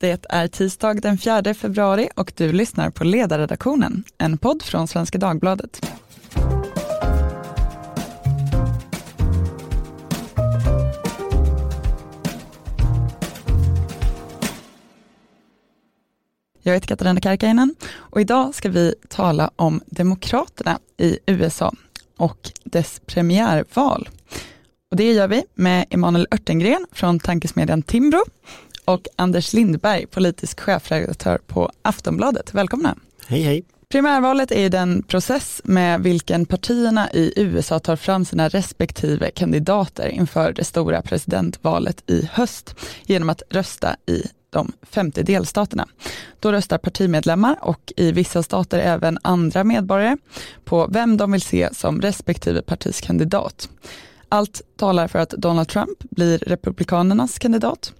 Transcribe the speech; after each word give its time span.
Det 0.00 0.26
är 0.28 0.48
tisdag 0.48 0.94
den 0.94 1.18
4 1.18 1.54
februari 1.54 2.08
och 2.16 2.32
du 2.36 2.52
lyssnar 2.52 2.90
på 2.90 3.04
Ledarredaktionen, 3.04 4.04
en 4.18 4.38
podd 4.38 4.62
från 4.62 4.88
Svenska 4.88 5.18
Dagbladet. 5.18 5.86
Jag 16.62 16.74
heter 16.74 16.86
Katarina 16.88 17.20
Karkainen 17.20 17.74
och 17.92 18.20
idag 18.20 18.54
ska 18.54 18.68
vi 18.68 18.94
tala 19.08 19.50
om 19.56 19.80
Demokraterna 19.86 20.78
i 20.96 21.18
USA 21.26 21.72
och 22.16 22.50
dess 22.64 23.00
premiärval. 23.06 24.08
Och 24.90 24.96
det 24.96 25.12
gör 25.12 25.28
vi 25.28 25.44
med 25.54 25.86
Emanuel 25.90 26.26
Örtengren 26.30 26.86
från 26.92 27.20
tankesmedjan 27.20 27.82
Timbro 27.82 28.24
och 28.92 29.08
Anders 29.16 29.52
Lindberg, 29.52 30.06
politisk 30.06 30.60
chefredaktör 30.60 31.38
på 31.46 31.70
Aftonbladet. 31.82 32.54
Välkomna! 32.54 32.96
Hej 33.26 33.42
hej! 33.42 33.64
Primärvalet 33.88 34.52
är 34.52 34.70
den 34.70 35.02
process 35.02 35.60
med 35.64 36.00
vilken 36.00 36.46
partierna 36.46 37.10
i 37.12 37.32
USA 37.36 37.78
tar 37.78 37.96
fram 37.96 38.24
sina 38.24 38.48
respektive 38.48 39.30
kandidater 39.30 40.08
inför 40.08 40.52
det 40.52 40.64
stora 40.64 41.02
presidentvalet 41.02 42.10
i 42.10 42.28
höst 42.32 42.74
genom 43.06 43.30
att 43.30 43.42
rösta 43.50 43.96
i 44.06 44.22
de 44.50 44.72
50 44.82 45.22
delstaterna. 45.22 45.86
Då 46.40 46.52
röstar 46.52 46.78
partimedlemmar 46.78 47.58
och 47.62 47.92
i 47.96 48.12
vissa 48.12 48.42
stater 48.42 48.78
även 48.78 49.18
andra 49.22 49.64
medborgare 49.64 50.16
på 50.64 50.86
vem 50.86 51.16
de 51.16 51.32
vill 51.32 51.40
se 51.40 51.68
som 51.72 52.00
respektive 52.02 52.62
partis 52.62 53.00
kandidat. 53.00 53.68
Allt 54.28 54.62
talar 54.76 55.08
för 55.08 55.18
att 55.18 55.30
Donald 55.30 55.68
Trump 55.68 55.98
blir 56.10 56.38
Republikanernas 56.38 57.38
kandidat. 57.38 57.92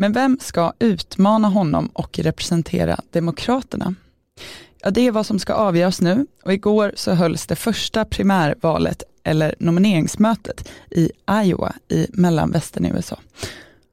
Men 0.00 0.12
vem 0.12 0.38
ska 0.40 0.72
utmana 0.78 1.48
honom 1.48 1.90
och 1.92 2.18
representera 2.18 3.00
Demokraterna? 3.10 3.94
Ja, 4.82 4.90
det 4.90 5.06
är 5.06 5.12
vad 5.12 5.26
som 5.26 5.38
ska 5.38 5.54
avgöras 5.54 6.00
nu 6.00 6.26
och 6.44 6.52
igår 6.52 6.92
så 6.96 7.12
hölls 7.12 7.46
det 7.46 7.56
första 7.56 8.04
primärvalet 8.04 9.02
eller 9.24 9.54
nomineringsmötet 9.58 10.68
i 10.90 11.10
Iowa 11.44 11.72
i 11.88 12.06
mellanvästern 12.12 12.86
i 12.86 12.88
USA. 12.88 13.18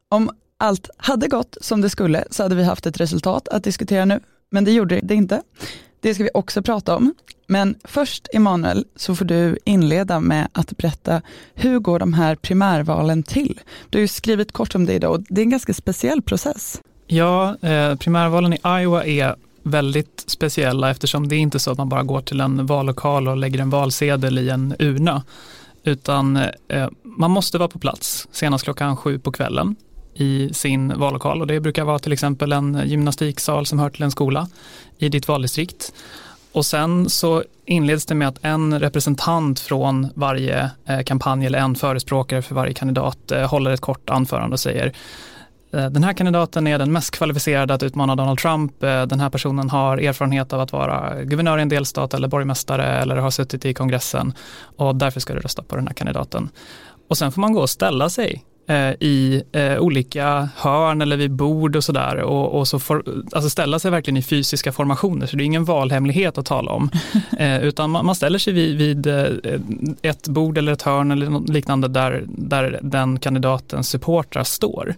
Om 0.09 0.29
allt 0.57 0.89
hade 0.97 1.27
gått 1.27 1.57
som 1.61 1.81
det 1.81 1.89
skulle 1.89 2.23
så 2.31 2.43
hade 2.43 2.55
vi 2.55 2.63
haft 2.63 2.85
ett 2.85 2.99
resultat 2.99 3.47
att 3.47 3.63
diskutera 3.63 4.05
nu, 4.05 4.19
men 4.49 4.63
det 4.63 4.71
gjorde 4.71 4.99
det 5.03 5.15
inte. 5.15 5.41
Det 5.99 6.13
ska 6.13 6.23
vi 6.23 6.29
också 6.33 6.61
prata 6.61 6.95
om. 6.95 7.13
Men 7.47 7.75
först 7.83 8.27
Emanuel, 8.33 8.85
så 8.95 9.15
får 9.15 9.25
du 9.25 9.57
inleda 9.65 10.19
med 10.19 10.47
att 10.51 10.77
berätta 10.77 11.21
hur 11.53 11.79
går 11.79 11.99
de 11.99 12.13
här 12.13 12.35
primärvalen 12.35 13.23
till? 13.23 13.59
Du 13.89 13.97
har 13.97 14.01
ju 14.01 14.07
skrivit 14.07 14.51
kort 14.51 14.75
om 14.75 14.85
det 14.85 14.93
idag 14.93 15.11
och 15.11 15.21
det 15.29 15.41
är 15.41 15.43
en 15.43 15.49
ganska 15.49 15.73
speciell 15.73 16.21
process. 16.21 16.81
Ja, 17.07 17.55
eh, 17.61 17.95
primärvalen 17.95 18.53
i 18.53 18.59
Iowa 18.65 19.05
är 19.05 19.35
väldigt 19.63 20.23
speciella 20.27 20.89
eftersom 20.91 21.27
det 21.27 21.35
är 21.35 21.39
inte 21.39 21.59
så 21.59 21.71
att 21.71 21.77
man 21.77 21.89
bara 21.89 22.03
går 22.03 22.21
till 22.21 22.41
en 22.41 22.65
vallokal 22.65 23.27
och 23.27 23.37
lägger 23.37 23.59
en 23.59 23.69
valsedel 23.69 24.37
i 24.37 24.49
en 24.49 24.75
urna. 24.79 25.23
Utan 25.83 26.37
eh, 26.67 26.87
man 27.03 27.31
måste 27.31 27.57
vara 27.57 27.69
på 27.69 27.79
plats 27.79 28.27
senast 28.31 28.63
klockan 28.63 28.97
sju 28.97 29.19
på 29.19 29.31
kvällen 29.31 29.75
i 30.13 30.49
sin 30.53 30.99
vallokal 30.99 31.41
och 31.41 31.47
det 31.47 31.59
brukar 31.59 31.83
vara 31.83 31.99
till 31.99 32.13
exempel 32.13 32.51
en 32.51 32.81
gymnastiksal 32.85 33.65
som 33.65 33.79
hör 33.79 33.89
till 33.89 34.03
en 34.03 34.11
skola 34.11 34.47
i 34.97 35.09
ditt 35.09 35.27
valdistrikt. 35.27 35.93
Och 36.57 36.65
sen 36.65 37.09
så 37.09 37.43
inleds 37.65 38.05
det 38.05 38.15
med 38.15 38.27
att 38.27 38.39
en 38.41 38.79
representant 38.79 39.59
från 39.59 40.07
varje 40.15 40.71
eh, 40.85 40.99
kampanj 40.99 41.45
eller 41.45 41.59
en 41.59 41.75
förespråkare 41.75 42.41
för 42.41 42.55
varje 42.55 42.73
kandidat 42.73 43.31
eh, 43.31 43.49
håller 43.49 43.71
ett 43.71 43.79
kort 43.79 44.09
anförande 44.09 44.53
och 44.53 44.59
säger 44.59 44.93
eh, 45.73 45.89
den 45.89 46.03
här 46.03 46.13
kandidaten 46.13 46.67
är 46.67 46.79
den 46.79 46.91
mest 46.91 47.11
kvalificerade 47.11 47.73
att 47.73 47.83
utmana 47.83 48.15
Donald 48.15 48.39
Trump. 48.39 48.79
Den 48.79 49.19
här 49.19 49.29
personen 49.29 49.69
har 49.69 49.97
erfarenhet 49.97 50.53
av 50.53 50.59
att 50.59 50.71
vara 50.71 51.23
guvernör 51.23 51.57
i 51.57 51.61
en 51.61 51.69
delstat 51.69 52.13
eller 52.13 52.27
borgmästare 52.27 52.85
eller 52.85 53.15
har 53.15 53.31
suttit 53.31 53.65
i 53.65 53.73
kongressen 53.73 54.33
och 54.77 54.95
därför 54.95 55.19
ska 55.19 55.33
du 55.33 55.39
rösta 55.39 55.63
på 55.63 55.75
den 55.75 55.87
här 55.87 55.93
kandidaten. 55.93 56.49
Och 57.09 57.17
sen 57.17 57.31
får 57.31 57.41
man 57.41 57.53
gå 57.53 57.61
och 57.61 57.69
ställa 57.69 58.09
sig 58.09 58.43
i 58.99 59.43
eh, 59.51 59.79
olika 59.79 60.49
hörn 60.55 61.01
eller 61.01 61.17
vid 61.17 61.31
bord 61.31 61.75
och 61.75 61.83
sådär 61.83 62.17
och, 62.17 62.59
och 62.59 62.67
så 62.67 62.79
for, 62.79 63.03
alltså 63.31 63.49
ställa 63.49 63.79
sig 63.79 63.91
verkligen 63.91 64.17
i 64.17 64.21
fysiska 64.21 64.71
formationer 64.71 65.27
så 65.27 65.37
det 65.37 65.43
är 65.43 65.45
ingen 65.45 65.65
valhemlighet 65.65 66.37
att 66.37 66.45
tala 66.45 66.71
om 66.71 66.89
eh, 67.39 67.63
utan 67.63 67.89
man, 67.89 68.05
man, 68.05 68.15
ställer 68.15 68.39
sig 68.39 68.53
vid, 68.53 68.77
vid 68.77 69.07
eh, 69.07 69.25
ett 70.01 70.27
bord 70.27 70.57
eller 70.57 70.71
ett 70.71 70.81
hörn 70.81 71.11
eller 71.11 71.29
något 71.29 71.49
liknande 71.49 71.87
där, 71.87 72.23
där 72.27 72.79
den 72.81 73.19
kandidatens 73.19 73.89
supportrar 73.89 74.43
står. 74.43 74.95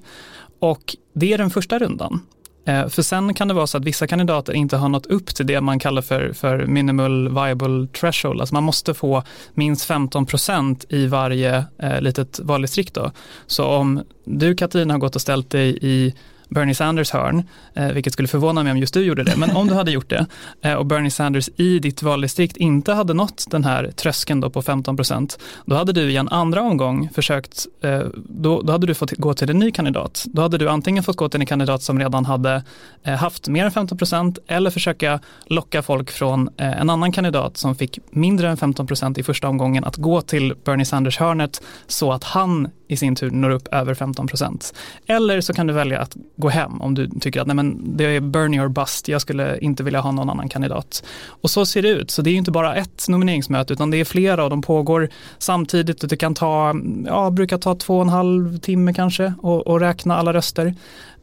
Och 0.60 0.96
det 1.14 1.34
är 1.34 1.38
den 1.38 1.50
första 1.50 1.80
rundan. 1.80 2.22
Eh, 2.66 2.88
för 2.88 3.02
sen 3.02 3.34
kan 3.34 3.48
det 3.48 3.54
vara 3.54 3.68
så 3.68 3.78
att 3.78 3.86
vissa 3.86 4.08
kandidater 4.08 4.54
inte 4.54 4.78
har 4.78 4.90
nått 4.90 5.06
upp 5.06 5.36
till 5.36 5.48
det 5.48 5.62
man 5.62 5.80
kallar 5.80 6.02
för, 6.02 6.34
för 6.34 6.66
minimal 6.66 7.30
viable 7.30 7.88
threshold. 7.88 8.40
Alltså 8.40 8.56
man 8.56 8.64
måste 8.64 8.94
få 8.94 9.24
minst 9.54 9.86
15 9.86 10.26
procent 10.26 10.86
i 10.90 11.08
varje 11.08 11.66
eh, 11.78 12.02
litet 12.02 12.40
valdistrikt. 12.40 12.94
Då. 12.94 13.12
Så 13.48 13.66
om 13.66 14.04
du 14.26 14.56
Katarina 14.56 14.94
har 14.94 15.00
gått 15.00 15.16
och 15.16 15.22
ställt 15.22 15.50
dig 15.50 15.78
i 15.82 16.14
Bernie 16.50 16.76
Sanders 16.76 17.12
hörn, 17.12 17.44
eh, 17.74 17.88
vilket 17.88 18.14
skulle 18.14 18.28
förvåna 18.28 18.64
mig 18.64 18.72
om 18.72 18.78
just 18.78 18.94
du 18.94 19.04
gjorde 19.04 19.24
det, 19.24 19.38
men 19.38 19.56
om 19.56 19.68
du 19.68 19.74
hade 19.74 19.92
gjort 19.92 20.10
det 20.10 20.26
eh, 20.62 20.74
och 20.74 20.86
Bernie 20.86 21.12
Sanders 21.12 21.50
i 21.56 21.80
ditt 21.80 22.04
valdistrikt 22.04 22.58
inte 22.58 22.94
hade 22.94 23.14
nått 23.14 23.46
den 23.50 23.64
här 23.64 23.92
tröskeln 23.96 24.40
då 24.40 24.50
på 24.50 24.62
15 24.62 24.96
procent, 24.96 25.40
då 25.66 25.76
hade 25.76 25.94
du 25.94 26.12
i 26.12 26.18
en 26.18 26.30
andra 26.30 26.62
omgång 26.62 27.10
försökt, 27.14 27.68
eh, 27.82 28.02
då, 28.16 28.62
då 28.62 28.72
hade 28.72 28.88
du 28.88 28.94
fått 28.94 29.12
gå 29.12 29.34
till 29.34 29.50
en 29.50 29.60
ny 29.60 29.72
kandidat. 29.72 30.26
Då 30.28 30.42
hade 30.42 30.58
du 30.58 30.70
antingen 30.70 31.04
fått 31.04 31.18
gå 31.18 31.30
till 31.30 31.40
en 31.40 31.46
kandidat 31.46 31.82
som 31.82 32.00
redan 32.00 32.26
hade 32.26 32.64
eh, 33.04 33.14
haft 33.14 33.48
mer 33.48 33.66
än 33.66 33.72
15 33.72 33.98
procent 33.98 34.40
eller 34.48 34.70
försöka 34.70 35.20
locka 35.46 35.82
folk 35.82 36.12
från 36.12 36.50
eh, 36.58 36.82
en 36.82 36.90
annan 36.90 37.12
kandidat 37.12 37.58
som 37.58 37.76
fick 37.76 38.00
mindre 38.12 38.50
än 38.50 38.58
15 38.58 38.88
procent 38.88 39.18
i 39.18 39.24
första 39.24 39.48
omgången 39.48 39.84
att 39.84 39.96
gå 39.96 40.22
till 40.22 40.54
Bernie 40.64 40.86
Sanders 40.86 41.18
hörnet 41.18 41.62
så 41.88 42.12
att 42.12 42.24
han 42.24 42.68
i 42.90 42.98
sin 42.98 43.16
tur 43.16 43.30
når 43.30 43.50
upp 43.50 43.68
över 43.72 43.94
15 43.94 44.28
procent. 44.28 44.74
Eller 45.06 45.42
så 45.42 45.54
kan 45.54 45.68
du 45.68 45.74
välja 45.74 46.00
att 46.00 46.18
gå 46.36 46.50
hem 46.50 46.82
om 46.82 46.96
du 46.96 47.10
tycker 47.10 47.42
att 47.42 47.48
nej 47.48 47.56
men 47.56 47.98
det 47.98 48.06
är 48.06 48.20
Bernie 48.20 48.62
or 48.62 48.68
bust, 48.68 49.08
jag 49.08 49.22
skulle 49.22 49.58
inte 49.60 49.84
vilja 49.84 50.00
ha 50.00 50.12
någon 50.12 50.30
annan 50.30 50.50
kandidat. 50.50 51.04
Och 51.28 51.50
så 51.50 51.66
ser 51.66 51.82
det 51.82 51.90
ut, 51.90 52.12
så 52.12 52.22
det 52.22 52.30
är 52.30 52.36
inte 52.36 52.52
bara 52.52 52.76
ett 52.76 53.06
nomineringsmöte 53.10 53.74
utan 53.74 53.92
det 53.92 53.98
är 53.98 54.06
flera 54.06 54.44
och 54.44 54.50
de 54.50 54.62
pågår 54.62 55.10
samtidigt 55.38 56.04
och 56.04 56.10
det 56.10 56.18
kan 56.18 56.36
ta, 56.36 56.76
ja 57.06 57.30
brukar 57.30 57.58
ta 57.58 57.76
två 57.76 57.96
och 57.96 58.02
en 58.02 58.10
halv 58.10 58.58
timme 58.58 58.94
kanske 58.94 59.34
och, 59.42 59.68
och 59.68 59.80
räkna 59.80 60.16
alla 60.16 60.34
röster. 60.34 60.76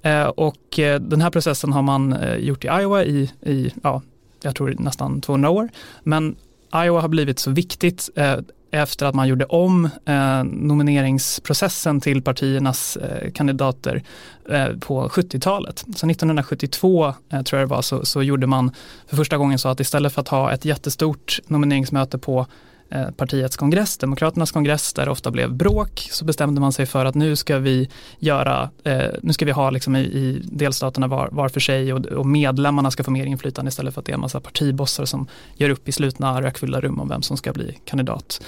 Eh, 0.03 0.27
och 0.27 0.79
eh, 0.79 1.01
den 1.01 1.21
här 1.21 1.31
processen 1.31 1.73
har 1.73 1.83
man 1.83 2.13
eh, 2.13 2.37
gjort 2.37 2.65
i 2.65 2.69
Iowa 2.69 3.05
i, 3.05 3.31
i 3.43 3.73
ja, 3.83 4.03
jag 4.43 4.55
tror 4.55 4.75
nästan 4.79 5.21
200 5.21 5.51
år. 5.51 5.69
Men 6.03 6.37
Iowa 6.75 7.01
har 7.01 7.09
blivit 7.09 7.39
så 7.39 7.51
viktigt 7.51 8.11
eh, 8.15 8.37
efter 8.71 9.07
att 9.07 9.15
man 9.15 9.29
gjorde 9.29 9.45
om 9.45 9.85
eh, 10.05 10.45
nomineringsprocessen 10.45 12.01
till 12.01 12.23
partiernas 12.23 12.97
eh, 12.97 13.31
kandidater 13.31 14.03
eh, 14.51 14.69
på 14.81 15.09
70-talet. 15.09 15.79
Så 15.79 16.11
1972 16.11 17.15
eh, 17.33 17.43
tror 17.43 17.61
jag 17.61 17.69
det 17.69 17.75
var 17.75 17.83
så, 17.83 18.05
så 18.05 18.23
gjorde 18.23 18.47
man 18.47 18.75
för 19.07 19.17
första 19.17 19.37
gången 19.37 19.59
så 19.59 19.69
att 19.69 19.81
istället 19.81 20.13
för 20.13 20.21
att 20.21 20.29
ha 20.29 20.53
ett 20.53 20.65
jättestort 20.65 21.41
nomineringsmöte 21.47 22.19
på 22.19 22.47
Eh, 22.91 23.11
partiets 23.11 23.57
kongress, 23.57 23.99
Demokraternas 23.99 24.53
kongress, 24.53 24.93
där 24.93 25.05
det 25.05 25.11
ofta 25.11 25.31
blev 25.31 25.55
bråk, 25.55 26.09
så 26.11 26.25
bestämde 26.25 26.61
man 26.61 26.73
sig 26.73 26.87
för 26.87 27.05
att 27.05 27.15
nu 27.15 27.37
ska 27.37 27.59
vi 27.59 27.89
göra, 28.19 28.71
eh, 28.85 29.09
nu 29.23 29.33
ska 29.33 29.45
vi 29.45 29.53
ha 29.53 29.71
liksom 29.71 29.97
i, 29.97 30.01
i 30.01 30.43
delstaterna 30.45 31.07
var, 31.07 31.29
var, 31.33 31.49
för 31.49 31.61
sig 31.61 31.93
och, 31.93 32.07
och, 32.07 32.27
medlemmarna 32.27 32.91
ska 32.91 33.05
få 33.05 33.11
mer 33.11 33.27
inflytande 33.27 33.69
istället 33.69 33.95
för 33.95 34.01
att 34.01 34.07
det 34.07 34.13
är 34.13 34.15
en 34.15 34.21
massa 34.21 34.41
partibossar 34.41 35.05
som 35.05 35.27
gör 35.57 35.71
upp 35.71 35.89
i 35.89 35.93
slutna 35.93 36.43
rökfyllda 36.43 36.81
rum 36.81 37.01
om 37.01 37.09
vem 37.09 37.23
som 37.23 37.37
ska 37.37 37.53
bli 37.53 37.79
kandidat. 37.85 38.41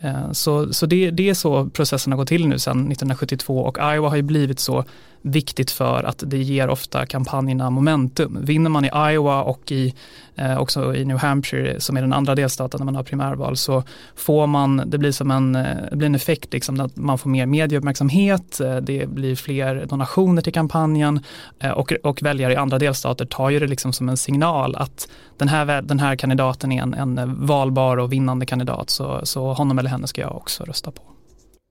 Eh, 0.00 0.32
så, 0.32 0.72
så 0.72 0.86
det, 0.86 1.10
det, 1.10 1.30
är 1.30 1.34
så 1.34 1.70
processen 1.70 2.12
har 2.12 2.18
gått 2.18 2.28
till 2.28 2.48
nu 2.48 2.58
sedan 2.58 2.78
1972 2.78 3.60
och 3.60 3.78
Iowa 3.94 4.08
har 4.08 4.16
ju 4.16 4.22
blivit 4.22 4.60
så 4.60 4.84
viktigt 5.24 5.70
för 5.70 6.02
att 6.02 6.22
det 6.26 6.38
ger 6.38 6.68
ofta 6.68 7.06
kampanjerna 7.06 7.70
momentum. 7.70 8.38
Vinner 8.40 8.70
man 8.70 8.84
i 8.84 8.90
Iowa 9.12 9.42
och 9.42 9.72
i, 9.72 9.94
eh, 10.34 10.58
också 10.58 10.94
i 10.94 11.04
New 11.04 11.16
Hampshire 11.16 11.80
som 11.80 11.96
är 11.96 12.00
den 12.00 12.12
andra 12.12 12.34
delstaten 12.34 12.78
när 12.78 12.84
man 12.84 12.96
har 12.96 13.02
primärval 13.02 13.56
så 13.56 13.82
får 14.16 14.46
man, 14.46 14.82
det 14.86 14.98
blir 14.98 15.12
som 15.12 15.30
en, 15.30 15.56
eh, 15.56 15.76
det 15.90 15.96
blir 15.96 16.06
en 16.06 16.14
effekt 16.14 16.52
liksom 16.52 16.80
att 16.80 16.96
man 16.96 17.18
får 17.18 17.30
mer 17.30 17.46
medieuppmärksamhet, 17.46 18.60
eh, 18.60 18.76
det 18.76 19.08
blir 19.08 19.36
fler 19.36 19.86
donationer 19.86 20.42
till 20.42 20.52
kampanjen 20.52 21.20
eh, 21.58 21.70
och, 21.70 21.92
och 22.02 22.22
väljare 22.22 22.52
i 22.52 22.56
andra 22.56 22.78
delstater 22.78 23.24
tar 23.24 23.50
ju 23.50 23.58
det 23.58 23.66
liksom 23.66 23.92
som 23.92 24.08
en 24.08 24.16
signal 24.16 24.76
att 24.76 25.08
den 25.36 25.48
här, 25.48 25.82
den 25.82 25.98
här 25.98 26.16
kandidaten 26.16 26.72
är 26.72 26.82
en, 26.82 26.94
en 26.94 27.46
valbar 27.46 27.96
och 27.96 28.12
vinnande 28.12 28.46
kandidat 28.46 28.90
så, 28.90 29.20
så 29.22 29.52
honom 29.52 29.78
eller 29.78 29.90
henne 29.90 30.06
ska 30.06 30.20
jag 30.20 30.36
också 30.36 30.64
rösta 30.64 30.90
på. 30.90 31.13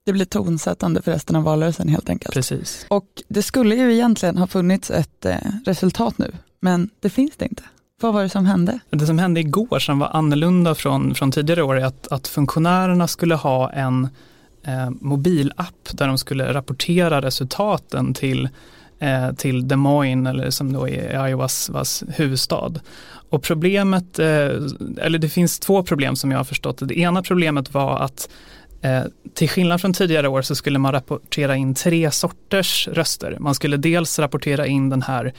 Det 0.05 0.13
blir 0.13 0.25
tonsättande 0.25 1.01
för 1.01 1.11
resten 1.11 1.35
av 1.35 1.43
valrörelsen 1.43 1.87
helt 1.87 2.09
enkelt. 2.09 2.33
Precis. 2.33 2.85
Och 2.89 3.07
det 3.27 3.43
skulle 3.43 3.75
ju 3.75 3.93
egentligen 3.93 4.37
ha 4.37 4.47
funnits 4.47 4.91
ett 4.91 5.25
eh, 5.25 5.37
resultat 5.65 6.17
nu, 6.17 6.31
men 6.59 6.89
det 6.99 7.09
finns 7.09 7.33
det 7.37 7.45
inte. 7.45 7.63
Vad 8.01 8.13
var 8.13 8.23
det 8.23 8.29
som 8.29 8.45
hände? 8.45 8.79
Det 8.89 9.05
som 9.05 9.19
hände 9.19 9.39
igår 9.39 9.79
som 9.79 9.99
var 9.99 10.07
annorlunda 10.07 10.75
från, 10.75 11.15
från 11.15 11.31
tidigare 11.31 11.63
år 11.63 11.79
är 11.79 11.85
att, 11.85 12.07
att 12.07 12.27
funktionärerna 12.27 13.07
skulle 13.07 13.35
ha 13.35 13.71
en 13.71 14.07
eh, 14.63 14.89
mobilapp 14.89 15.89
där 15.91 16.07
de 16.07 16.17
skulle 16.17 16.53
rapportera 16.53 17.21
resultaten 17.21 18.13
till 18.13 18.49
eh, 18.99 19.33
till 19.33 19.67
Des 19.67 19.77
Moines 19.77 20.27
eller 20.27 20.49
som 20.49 20.73
då 20.73 20.89
är 20.89 21.27
Iowas 21.27 22.03
huvudstad. 22.07 22.71
Och 23.29 23.43
problemet, 23.43 24.19
eh, 24.19 24.51
eller 24.97 25.17
det 25.17 25.29
finns 25.29 25.59
två 25.59 25.83
problem 25.83 26.15
som 26.15 26.31
jag 26.31 26.39
har 26.39 26.43
förstått. 26.43 26.81
Det 26.87 26.99
ena 26.99 27.21
problemet 27.21 27.73
var 27.73 27.99
att 27.99 28.29
Eh, 28.83 29.03
till 29.33 29.49
skillnad 29.49 29.81
från 29.81 29.93
tidigare 29.93 30.27
år 30.27 30.41
så 30.41 30.55
skulle 30.55 30.79
man 30.79 30.91
rapportera 30.91 31.55
in 31.55 31.75
tre 31.75 32.11
sorters 32.11 32.87
röster. 32.91 33.37
Man 33.39 33.55
skulle 33.55 33.77
dels 33.77 34.19
rapportera 34.19 34.67
in 34.67 34.89
den 34.89 35.01
här 35.01 35.33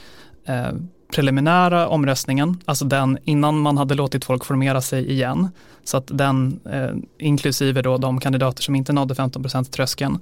eh, 0.47 0.67
preliminära 1.15 1.87
omröstningen, 1.87 2.57
alltså 2.65 2.85
den 2.85 3.17
innan 3.23 3.59
man 3.59 3.77
hade 3.77 3.95
låtit 3.95 4.25
folk 4.25 4.45
formera 4.45 4.81
sig 4.81 5.11
igen. 5.11 5.49
Så 5.83 5.97
att 5.97 6.07
den, 6.07 6.59
eh, 6.71 6.89
inklusive 7.19 7.81
då 7.81 7.97
de 7.97 8.19
kandidater 8.19 8.63
som 8.63 8.75
inte 8.75 8.93
nådde 8.93 9.15
15 9.15 9.65
tröskeln. 9.65 10.19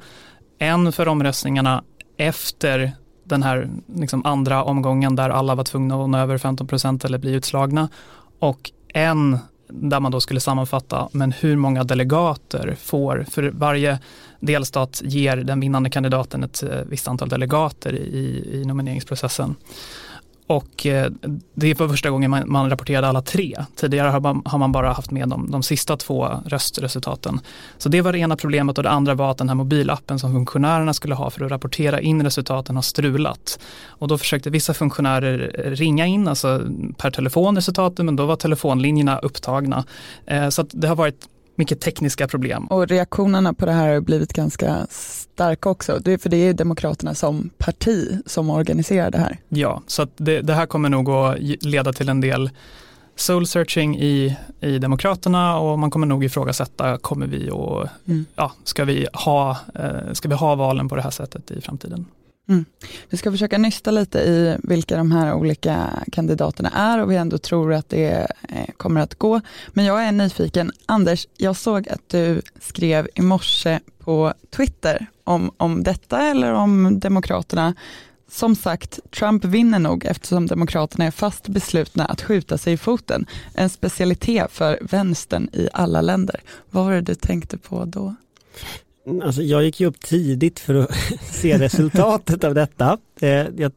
En 0.59 0.91
för 0.91 1.07
omröstningarna 1.07 1.83
efter 2.17 2.91
den 3.23 3.43
här 3.43 3.69
liksom 3.95 4.25
andra 4.25 4.63
omgången 4.63 5.15
där 5.15 5.29
alla 5.29 5.55
var 5.55 5.63
tvungna 5.63 6.03
att 6.03 6.09
nå 6.09 6.17
över 6.17 6.37
15% 6.37 7.05
eller 7.05 7.17
bli 7.17 7.33
utslagna. 7.33 7.89
Och 8.39 8.71
en 8.93 9.39
där 9.75 9.99
man 9.99 10.11
då 10.11 10.21
skulle 10.21 10.39
sammanfatta, 10.39 11.09
men 11.11 11.31
hur 11.31 11.55
många 11.55 11.83
delegater 11.83 12.75
får, 12.79 13.25
för 13.29 13.43
varje 13.43 13.99
delstat 14.39 15.01
ger 15.05 15.37
den 15.37 15.59
vinnande 15.59 15.89
kandidaten 15.89 16.43
ett 16.43 16.63
eh, 16.63 16.69
visst 16.89 17.07
antal 17.07 17.29
delegater 17.29 17.95
i, 17.95 18.49
i 18.53 18.65
nomineringsprocessen. 18.65 19.55
Och 20.47 20.85
eh, 20.85 21.11
det 21.53 21.79
var 21.79 21.87
första 21.87 22.09
gången 22.09 22.31
man, 22.31 22.51
man 22.51 22.69
rapporterade 22.69 23.07
alla 23.07 23.21
tre. 23.21 23.55
Tidigare 23.75 24.07
har 24.07 24.19
man, 24.19 24.41
har 24.45 24.59
man 24.59 24.71
bara 24.71 24.93
haft 24.93 25.11
med 25.11 25.29
de, 25.29 25.51
de 25.51 25.63
sista 25.63 25.97
två 25.97 26.29
röstresultaten. 26.45 27.39
Så 27.77 27.89
det 27.89 28.01
var 28.01 28.11
det 28.13 28.19
ena 28.19 28.35
problemet 28.35 28.77
och 28.77 28.83
det 28.83 28.89
andra 28.89 29.13
var 29.13 29.31
att 29.31 29.37
den 29.37 29.49
här 29.49 29.55
mobilappen 29.55 30.19
som 30.19 30.33
funktionärerna 30.33 30.93
skulle 30.93 31.15
ha 31.15 31.29
för 31.29 31.45
att 31.45 31.51
rapportera 31.51 32.01
in 32.01 32.23
resultaten 32.23 32.75
har 32.75 32.83
strulat. 32.83 33.59
Och 33.85 34.07
då 34.07 34.17
försökte 34.17 34.49
vissa 34.49 34.73
funktionärer 34.73 35.51
ringa 35.75 36.05
in, 36.05 36.27
alltså 36.27 36.61
per 36.97 37.11
telefon 37.11 37.55
resultaten, 37.55 38.05
men 38.05 38.15
då 38.15 38.25
var 38.25 38.35
telefonlinjerna 38.35 39.17
upptagna. 39.17 39.85
Eh, 40.25 40.49
så 40.49 40.65
det 40.71 40.87
har 40.87 40.95
varit 40.95 41.27
mycket 41.55 41.81
tekniska 41.81 42.27
problem. 42.27 42.65
Och 42.65 42.87
reaktionerna 42.87 43.53
på 43.53 43.65
det 43.65 43.71
här 43.71 43.93
har 43.93 44.01
blivit 44.01 44.33
ganska 44.33 44.87
starka 44.89 45.69
också, 45.69 45.99
det 45.99 46.17
för 46.17 46.29
det 46.29 46.37
är 46.37 46.53
Demokraterna 46.53 47.15
som 47.15 47.49
parti 47.57 48.19
som 48.25 48.49
organiserar 48.49 49.11
det 49.11 49.17
här. 49.17 49.37
Ja, 49.49 49.81
så 49.87 50.07
det, 50.17 50.41
det, 50.41 50.53
här 50.53 50.65
kommer 50.65 50.89
nog 50.89 51.09
att 51.09 51.39
leda 51.63 51.93
till 51.93 52.09
en 52.09 52.21
del 52.21 52.49
soul 53.15 53.47
searching 53.47 53.97
i, 53.97 54.37
i 54.59 54.79
Demokraterna 54.79 55.57
och 55.57 55.79
man 55.79 55.91
kommer 55.91 56.07
nog 56.07 56.23
ifrågasätta, 56.23 56.97
kommer 56.97 57.27
vi 57.27 57.49
och, 57.51 57.87
mm. 58.07 58.25
ja, 58.35 58.51
ska 58.63 58.85
vi, 58.85 59.07
ha, 59.13 59.57
eh, 59.75 60.13
ska 60.13 60.29
vi 60.29 60.35
ha 60.35 60.55
valen 60.55 60.89
på 60.89 60.95
det 60.95 61.01
här 61.01 61.09
sättet 61.09 61.51
i 61.51 61.61
framtiden? 61.61 62.05
Mm. 62.49 62.65
Vi 63.09 63.17
ska 63.17 63.31
försöka 63.31 63.57
nysta 63.57 63.91
lite 63.91 64.19
i 64.19 64.57
vilka 64.63 64.97
de 64.97 65.11
här 65.11 65.33
olika 65.33 66.03
kandidaterna 66.11 66.69
är 66.69 66.99
och 66.99 67.11
vi 67.11 67.15
ändå 67.15 67.37
tror 67.37 67.73
att 67.73 67.89
det 67.89 68.27
eh, 68.49 68.73
kommer 68.77 69.01
att 69.01 69.15
gå. 69.15 69.41
Men 69.69 69.85
jag 69.85 70.03
är 70.03 70.11
nyfiken, 70.11 70.71
Anders, 70.85 71.27
jag 71.37 71.55
såg 71.55 71.89
att 71.89 72.09
du 72.09 72.41
skrev 72.59 73.07
i 73.15 73.21
morse 73.21 73.79
på 73.99 74.33
Twitter 74.55 75.07
om, 75.23 75.51
om 75.57 75.83
detta 75.83 76.21
eller 76.21 76.53
om 76.53 76.99
Demokraterna. 76.99 77.75
Som 78.29 78.55
sagt, 78.55 78.99
Trump 79.11 79.45
vinner 79.45 79.79
nog 79.79 80.05
eftersom 80.05 80.47
Demokraterna 80.47 81.05
är 81.05 81.11
fast 81.11 81.47
beslutna 81.47 82.05
att 82.05 82.21
skjuta 82.21 82.57
sig 82.57 82.73
i 82.73 82.77
foten. 82.77 83.25
En 83.53 83.69
specialitet 83.69 84.51
för 84.51 84.79
vänstern 84.81 85.49
i 85.53 85.69
alla 85.73 86.01
länder. 86.01 86.41
Vad 86.69 86.85
var 86.85 86.91
det 86.91 87.01
du 87.01 87.15
tänkte 87.15 87.57
på 87.57 87.85
då? 87.85 88.15
Alltså 89.23 89.41
jag 89.41 89.63
gick 89.63 89.79
ju 89.79 89.87
upp 89.87 89.99
tidigt 89.99 90.59
för 90.59 90.75
att 90.75 90.91
se 91.31 91.57
resultatet 91.57 92.43
av 92.43 92.53
detta. 92.53 92.97
Eh, 93.21 93.29
jag, 93.29 93.71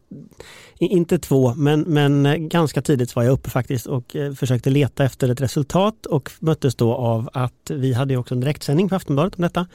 inte 0.78 1.18
två, 1.18 1.54
men, 1.54 1.80
men 1.80 2.26
eh, 2.26 2.36
ganska 2.36 2.82
tidigt 2.82 3.16
var 3.16 3.22
jag 3.22 3.32
uppe 3.32 3.50
faktiskt 3.50 3.86
och 3.86 4.16
eh, 4.16 4.32
försökte 4.32 4.70
leta 4.70 5.04
efter 5.04 5.28
ett 5.28 5.40
resultat 5.40 6.06
och 6.06 6.30
möttes 6.40 6.74
då 6.74 6.94
av 6.94 7.30
att 7.32 7.70
vi 7.70 7.92
hade 7.92 8.16
också 8.16 8.34
en 8.34 8.40
direktsändning 8.40 8.88
på 8.88 8.94
Aftonbladet 8.94 9.34
om 9.36 9.42
detta. 9.42 9.66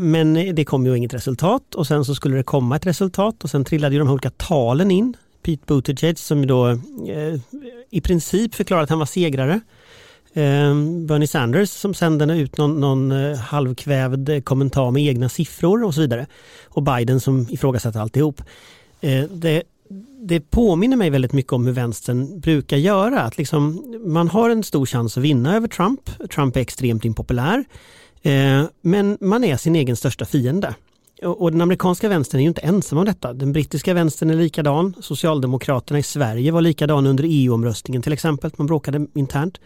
Men 0.00 0.54
det 0.54 0.64
kom 0.64 0.86
ju 0.86 0.96
inget 0.96 1.14
resultat 1.14 1.74
och 1.74 1.86
sen 1.86 2.04
så 2.04 2.14
skulle 2.14 2.36
det 2.36 2.42
komma 2.42 2.76
ett 2.76 2.86
resultat 2.86 3.44
och 3.44 3.50
sen 3.50 3.64
trillade 3.64 3.94
ju 3.94 3.98
de 3.98 4.08
här 4.08 4.12
olika 4.12 4.30
talen 4.30 4.90
in. 4.90 5.16
Pete 5.42 5.62
Buttigieg 5.66 6.18
som 6.18 6.46
då 6.46 6.78
i 7.90 8.00
princip 8.00 8.54
förklarade 8.54 8.84
att 8.84 8.90
han 8.90 8.98
var 8.98 9.06
segrare 9.06 9.60
Ehm, 10.34 11.06
Bernie 11.06 11.26
Sanders 11.26 11.70
som 11.70 11.94
sände 11.94 12.38
ut 12.38 12.56
någon, 12.56 12.80
någon 12.80 13.12
eh, 13.12 13.38
halvkvävd 13.38 14.28
eh, 14.28 14.40
kommentar 14.40 14.90
med 14.90 15.02
egna 15.02 15.28
siffror 15.28 15.84
och 15.84 15.94
så 15.94 16.00
vidare. 16.00 16.26
Och 16.68 16.82
Biden 16.82 17.20
som 17.20 17.46
ifrågasätter 17.50 18.00
alltihop. 18.00 18.42
Eh, 19.00 19.24
det, 19.30 19.62
det 20.22 20.40
påminner 20.50 20.96
mig 20.96 21.10
väldigt 21.10 21.32
mycket 21.32 21.52
om 21.52 21.66
hur 21.66 21.72
vänstern 21.72 22.40
brukar 22.40 22.76
göra. 22.76 23.20
Att 23.20 23.38
liksom, 23.38 23.94
man 24.06 24.28
har 24.28 24.50
en 24.50 24.62
stor 24.62 24.86
chans 24.86 25.16
att 25.16 25.22
vinna 25.24 25.56
över 25.56 25.68
Trump. 25.68 26.30
Trump 26.34 26.56
är 26.56 26.60
extremt 26.60 27.04
impopulär. 27.04 27.64
Eh, 28.22 28.64
men 28.80 29.18
man 29.20 29.44
är 29.44 29.56
sin 29.56 29.76
egen 29.76 29.96
största 29.96 30.24
fiende. 30.24 30.74
Och 31.22 31.52
den 31.52 31.60
amerikanska 31.60 32.08
vänstern 32.08 32.38
är 32.38 32.42
ju 32.42 32.48
inte 32.48 32.60
ensam 32.60 32.98
om 32.98 33.04
detta. 33.04 33.32
Den 33.32 33.52
brittiska 33.52 33.94
vänstern 33.94 34.30
är 34.30 34.34
likadan. 34.34 34.94
Socialdemokraterna 35.00 35.98
i 35.98 36.02
Sverige 36.02 36.52
var 36.52 36.60
likadana 36.60 37.10
under 37.10 37.24
EU-omröstningen 37.28 38.02
till 38.02 38.12
exempel. 38.12 38.50
Man 38.56 38.66
bråkade 38.66 39.06
internt. 39.14 39.58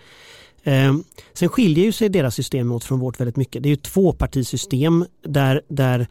Eh, 0.62 0.94
sen 1.32 1.48
skiljer 1.48 1.84
ju 1.84 1.92
sig 1.92 2.08
deras 2.08 2.34
system 2.34 2.72
åt 2.72 2.84
från 2.84 3.00
vårt 3.00 3.20
väldigt 3.20 3.36
mycket. 3.36 3.62
Det 3.62 3.68
är 3.68 3.70
ju 3.70 3.76
tvåpartisystem 3.76 5.04
där, 5.22 5.62
där 5.68 6.06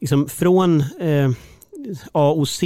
liksom 0.00 0.28
från 0.28 0.80
eh, 0.80 1.30
AOC 2.12 2.62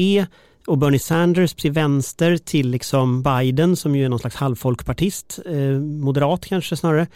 och 0.67 0.79
Bernie 0.79 0.99
Sanders 0.99 1.55
till 1.55 1.73
vänster 1.73 2.37
till 2.37 2.71
liksom 2.71 3.23
Biden 3.23 3.77
som 3.77 3.97
ju 3.97 4.05
är 4.05 4.09
någon 4.09 4.19
slags 4.19 4.37
halvfolkpartist, 4.37 5.39
eh, 5.47 5.81
moderat 5.81 6.45
kanske 6.45 6.77
snarare, 6.77 7.07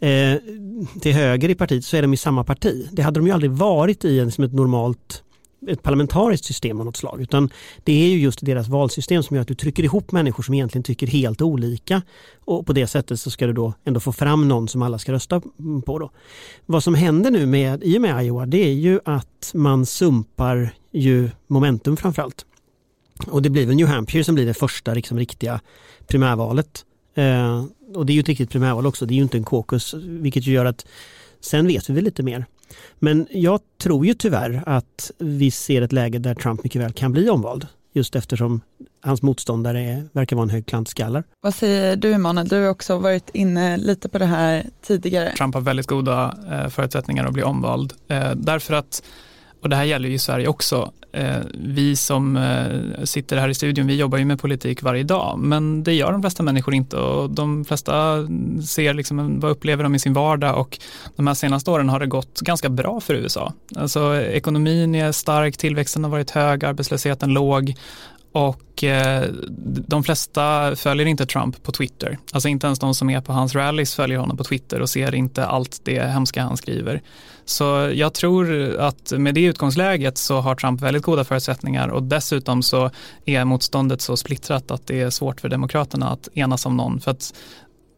eh, 0.00 0.38
till 1.00 1.12
höger 1.12 1.48
i 1.48 1.54
partiet 1.54 1.84
så 1.84 1.96
är 1.96 2.02
de 2.02 2.14
i 2.14 2.16
samma 2.16 2.44
parti. 2.44 2.88
Det 2.92 3.02
hade 3.02 3.20
de 3.20 3.26
ju 3.26 3.32
aldrig 3.32 3.50
varit 3.50 4.04
i 4.04 4.20
en, 4.20 4.32
som 4.32 4.44
ett 4.44 4.52
normalt 4.52 5.22
ett 5.68 5.82
parlamentariskt 5.82 6.46
system 6.46 6.80
av 6.80 6.86
något 6.86 6.96
slag 6.96 7.20
utan 7.20 7.50
det 7.84 7.92
är 7.92 8.08
ju 8.08 8.18
just 8.18 8.44
deras 8.44 8.68
valsystem 8.68 9.22
som 9.22 9.36
gör 9.36 9.42
att 9.42 9.48
du 9.48 9.54
trycker 9.54 9.82
ihop 9.82 10.12
människor 10.12 10.42
som 10.42 10.54
egentligen 10.54 10.82
tycker 10.82 11.06
helt 11.06 11.42
olika 11.42 12.02
och 12.44 12.66
på 12.66 12.72
det 12.72 12.86
sättet 12.86 13.20
så 13.20 13.30
ska 13.30 13.46
du 13.46 13.52
då 13.52 13.74
ändå 13.84 14.00
få 14.00 14.12
fram 14.12 14.48
någon 14.48 14.68
som 14.68 14.82
alla 14.82 14.98
ska 14.98 15.12
rösta 15.12 15.40
på. 15.86 15.98
Då. 15.98 16.10
Vad 16.66 16.84
som 16.84 16.94
händer 16.94 17.30
nu 17.30 17.46
med, 17.46 17.82
i 17.84 17.98
och 17.98 18.02
med 18.02 18.24
Iowa 18.24 18.46
det 18.46 18.64
är 18.64 18.72
ju 18.72 19.00
att 19.04 19.50
man 19.54 19.86
sumpar 19.86 20.74
ju 20.90 21.30
momentum 21.46 21.96
framförallt. 21.96 22.46
Och 23.26 23.42
det 23.42 23.50
blir 23.50 23.66
väl 23.66 23.76
New 23.76 23.86
Hampshire 23.86 24.24
som 24.24 24.34
blir 24.34 24.46
det 24.46 24.54
första 24.54 24.94
liksom, 24.94 25.18
riktiga 25.18 25.60
primärvalet. 26.06 26.84
Eh, 27.14 27.64
och 27.94 28.06
det 28.06 28.12
är 28.12 28.14
ju 28.14 28.20
ett 28.20 28.28
riktigt 28.28 28.50
primärval 28.50 28.86
också, 28.86 29.06
det 29.06 29.14
är 29.14 29.16
ju 29.16 29.22
inte 29.22 29.36
en 29.36 29.44
caucus 29.44 29.94
vilket 29.94 30.46
gör 30.46 30.64
att 30.64 30.86
sen 31.40 31.66
vet 31.66 31.90
vi 31.90 31.94
väl 31.94 32.04
lite 32.04 32.22
mer. 32.22 32.46
Men 32.98 33.26
jag 33.30 33.60
tror 33.82 34.06
ju 34.06 34.14
tyvärr 34.14 34.62
att 34.66 35.10
vi 35.18 35.50
ser 35.50 35.82
ett 35.82 35.92
läge 35.92 36.18
där 36.18 36.34
Trump 36.34 36.64
mycket 36.64 36.82
väl 36.82 36.92
kan 36.92 37.12
bli 37.12 37.30
omvald. 37.30 37.66
Just 37.92 38.16
eftersom 38.16 38.60
hans 39.02 39.22
motståndare 39.22 39.80
är, 39.80 40.08
verkar 40.12 40.36
vara 40.36 40.44
en 40.44 40.50
hög 40.50 40.66
klantskallar. 40.66 41.24
Vad 41.40 41.54
säger 41.54 41.96
du 41.96 42.12
Emanuel? 42.12 42.48
Du 42.48 42.62
har 42.62 42.68
också 42.68 42.98
varit 42.98 43.30
inne 43.34 43.76
lite 43.76 44.08
på 44.08 44.18
det 44.18 44.26
här 44.26 44.66
tidigare. 44.82 45.32
Trump 45.36 45.54
har 45.54 45.62
väldigt 45.62 45.86
goda 45.86 46.38
eh, 46.50 46.68
förutsättningar 46.68 47.26
att 47.26 47.32
bli 47.32 47.42
omvald. 47.42 47.92
Eh, 48.08 48.30
därför 48.34 48.74
att 48.74 49.02
och 49.60 49.68
det 49.68 49.76
här 49.76 49.84
gäller 49.84 50.08
ju 50.08 50.18
Sverige 50.18 50.48
också. 50.48 50.92
Eh, 51.12 51.38
vi 51.54 51.96
som 51.96 52.36
eh, 52.36 53.04
sitter 53.04 53.36
här 53.36 53.48
i 53.48 53.54
studion, 53.54 53.86
vi 53.86 53.96
jobbar 53.96 54.18
ju 54.18 54.24
med 54.24 54.40
politik 54.40 54.82
varje 54.82 55.02
dag, 55.02 55.38
men 55.38 55.82
det 55.84 55.94
gör 55.94 56.12
de 56.12 56.20
flesta 56.20 56.42
människor 56.42 56.74
inte 56.74 56.96
och 56.96 57.30
de 57.30 57.64
flesta 57.64 58.16
ser 58.66 58.94
liksom 58.94 59.40
vad 59.40 59.50
upplever 59.50 59.82
de 59.82 59.94
i 59.94 59.98
sin 59.98 60.12
vardag 60.12 60.58
och 60.58 60.78
de 61.16 61.26
här 61.26 61.34
senaste 61.34 61.70
åren 61.70 61.88
har 61.88 62.00
det 62.00 62.06
gått 62.06 62.40
ganska 62.40 62.68
bra 62.68 63.00
för 63.00 63.14
USA. 63.14 63.52
Alltså 63.76 64.16
ekonomin 64.16 64.94
är 64.94 65.12
stark, 65.12 65.56
tillväxten 65.56 66.04
har 66.04 66.10
varit 66.10 66.30
hög, 66.30 66.64
arbetslösheten 66.64 67.32
låg 67.32 67.74
och 68.32 68.84
eh, 68.84 69.24
de 69.88 70.04
flesta 70.04 70.76
följer 70.76 71.06
inte 71.06 71.26
Trump 71.26 71.62
på 71.62 71.72
Twitter. 71.72 72.18
Alltså 72.32 72.48
inte 72.48 72.66
ens 72.66 72.78
de 72.78 72.94
som 72.94 73.10
är 73.10 73.20
på 73.20 73.32
hans 73.32 73.54
rallys 73.54 73.94
följer 73.94 74.18
honom 74.18 74.36
på 74.36 74.44
Twitter 74.44 74.80
och 74.80 74.90
ser 74.90 75.14
inte 75.14 75.46
allt 75.46 75.80
det 75.84 76.02
hemska 76.02 76.42
han 76.42 76.56
skriver. 76.56 77.02
Så 77.44 77.90
jag 77.94 78.14
tror 78.14 78.76
att 78.76 79.12
med 79.16 79.34
det 79.34 79.44
utgångsläget 79.44 80.18
så 80.18 80.40
har 80.40 80.54
Trump 80.54 80.80
väldigt 80.80 81.02
goda 81.02 81.24
förutsättningar 81.24 81.88
och 81.88 82.02
dessutom 82.02 82.62
så 82.62 82.90
är 83.24 83.44
motståndet 83.44 84.00
så 84.00 84.16
splittrat 84.16 84.70
att 84.70 84.86
det 84.86 85.00
är 85.00 85.10
svårt 85.10 85.40
för 85.40 85.48
Demokraterna 85.48 86.08
att 86.08 86.28
enas 86.34 86.66
om 86.66 86.76
någon. 86.76 87.00
För 87.00 87.10
att 87.10 87.34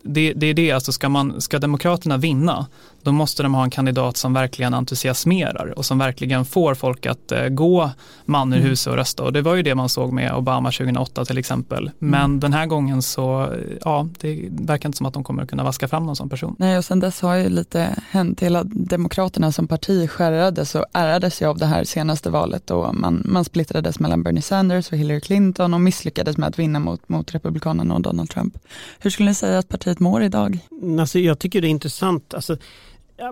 det, 0.02 0.32
det 0.32 0.46
är 0.46 0.54
det, 0.54 0.72
alltså 0.72 0.92
ska, 0.92 1.08
man, 1.08 1.40
ska 1.40 1.58
Demokraterna 1.58 2.16
vinna 2.16 2.66
då 3.02 3.12
måste 3.12 3.42
de 3.42 3.54
ha 3.54 3.64
en 3.64 3.70
kandidat 3.70 4.16
som 4.16 4.32
verkligen 4.32 4.74
entusiasmerar 4.74 5.72
och 5.76 5.84
som 5.84 5.98
verkligen 5.98 6.44
får 6.44 6.74
folk 6.74 7.06
att 7.06 7.32
eh, 7.32 7.48
gå 7.48 7.90
man 8.24 8.52
ur 8.52 8.56
mm. 8.56 8.68
huset 8.68 8.90
och 8.90 8.96
rösta. 8.96 9.22
Och 9.22 9.32
det 9.32 9.42
var 9.42 9.54
ju 9.54 9.62
det 9.62 9.74
man 9.74 9.88
såg 9.88 10.12
med 10.12 10.34
Obama 10.34 10.70
2008 10.70 11.24
till 11.24 11.38
exempel. 11.38 11.78
Mm. 11.82 11.92
Men 11.98 12.24
mm. 12.24 12.40
den 12.40 12.52
här 12.52 12.66
gången 12.66 13.02
så, 13.02 13.54
ja, 13.84 14.08
det 14.20 14.48
verkar 14.50 14.88
inte 14.88 14.98
som 14.98 15.06
att 15.06 15.14
de 15.14 15.24
kommer 15.24 15.42
att 15.42 15.48
kunna 15.48 15.64
vaska 15.64 15.88
fram 15.88 16.06
någon 16.06 16.16
sån 16.16 16.28
person. 16.28 16.56
Nej, 16.58 16.78
och 16.78 16.84
sen 16.84 17.00
dess 17.00 17.20
har 17.20 17.34
ju 17.34 17.48
lite 17.48 17.96
hänt. 18.10 18.40
Hela 18.42 18.64
Demokraterna 18.64 19.52
som 19.52 19.66
parti 19.66 20.10
skärrades 20.10 20.74
och 20.74 20.84
ärades 20.92 21.42
ju 21.42 21.46
av 21.46 21.58
det 21.58 21.66
här 21.66 21.84
senaste 21.84 22.30
valet 22.30 22.70
och 22.70 22.94
man, 22.94 23.22
man 23.24 23.44
splittrades 23.44 24.00
mellan 24.00 24.22
Bernie 24.22 24.42
Sanders 24.42 24.92
och 24.92 24.98
Hillary 24.98 25.20
Clinton 25.20 25.74
och 25.74 25.80
misslyckades 25.80 26.36
med 26.36 26.48
att 26.48 26.58
vinna 26.58 26.78
mot, 26.78 27.08
mot 27.08 27.34
Republikanerna 27.34 27.94
och 27.94 28.00
Donald 28.00 28.30
Trump. 28.30 28.58
Hur 28.98 29.10
skulle 29.10 29.28
ni 29.28 29.34
säga 29.34 29.58
att 29.58 29.68
partiet 29.68 30.00
mår 30.00 30.22
idag? 30.22 30.58
Alltså, 31.00 31.18
jag 31.18 31.38
tycker 31.38 31.60
det 31.60 31.66
är 31.66 31.70
intressant. 31.70 32.34
Alltså, 32.34 32.56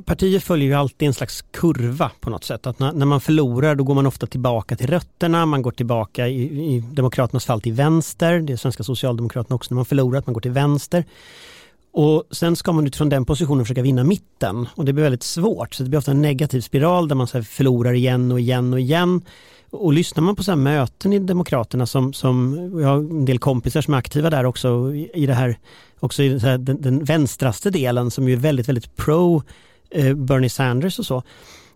partier 0.04 0.40
följer 0.40 0.68
ju 0.68 0.74
alltid 0.74 1.08
en 1.08 1.14
slags 1.14 1.44
kurva 1.50 2.10
på 2.20 2.30
något 2.30 2.44
sätt. 2.44 2.66
Att 2.66 2.78
när, 2.78 2.92
när, 2.92 3.06
man 3.06 3.20
förlorar 3.20 3.74
då 3.74 3.84
går 3.84 3.94
man 3.94 4.06
ofta 4.06 4.26
tillbaka 4.26 4.76
till 4.76 4.86
rötterna, 4.86 5.46
man 5.46 5.62
går 5.62 5.70
tillbaka 5.70 6.28
i, 6.28 6.42
i 6.74 6.84
Demokraternas 6.92 7.44
fall 7.44 7.60
till 7.60 7.72
vänster, 7.72 8.40
det 8.40 8.52
är 8.52 8.56
svenska 8.56 8.82
Socialdemokraterna 8.82 9.56
också, 9.56 9.74
när 9.74 9.76
man 9.76 9.84
förlorar 9.84 10.18
att 10.18 10.26
man 10.26 10.34
går 10.34 10.40
till 10.40 10.50
vänster. 10.50 11.04
Och 11.92 12.24
sen 12.30 12.56
ska 12.56 12.72
man 12.72 12.86
utifrån 12.86 13.08
den 13.08 13.24
positionen 13.24 13.64
försöka 13.64 13.82
vinna 13.82 14.04
mitten 14.04 14.68
och 14.74 14.84
det 14.84 14.92
blir 14.92 15.02
väldigt 15.02 15.22
svårt. 15.22 15.74
Så 15.74 15.82
det 15.82 15.88
blir 15.88 15.98
ofta 15.98 16.10
en 16.10 16.22
negativ 16.22 16.60
spiral 16.60 17.08
där 17.08 17.16
man 17.16 17.26
så 17.26 17.42
förlorar 17.42 17.92
igen 17.92 18.32
och 18.32 18.40
igen 18.40 18.72
och 18.72 18.80
igen. 18.80 19.22
Och 19.70 19.92
lyssnar 19.92 20.22
man 20.22 20.36
på 20.36 20.42
så 20.42 20.56
möten 20.56 21.12
i 21.12 21.18
Demokraterna 21.18 21.86
som, 21.86 22.12
som 22.12 22.54
jag 22.80 22.88
har 22.88 22.96
en 22.96 23.24
del 23.24 23.38
kompisar 23.38 23.80
som 23.80 23.94
är 23.94 23.98
aktiva 23.98 24.30
där 24.30 24.44
också 24.44 24.94
i 24.94 25.26
det 25.26 25.34
här, 25.34 25.58
också 26.00 26.22
i 26.22 26.28
den, 26.28 26.82
den 26.82 27.04
vänstraste 27.04 27.70
delen 27.70 28.10
som 28.10 28.28
är 28.28 28.36
väldigt, 28.36 28.68
väldigt 28.68 28.96
pro 28.96 29.42
Eh, 29.90 30.14
Bernie 30.14 30.50
Sanders 30.50 30.98
och 30.98 31.06
så. 31.06 31.22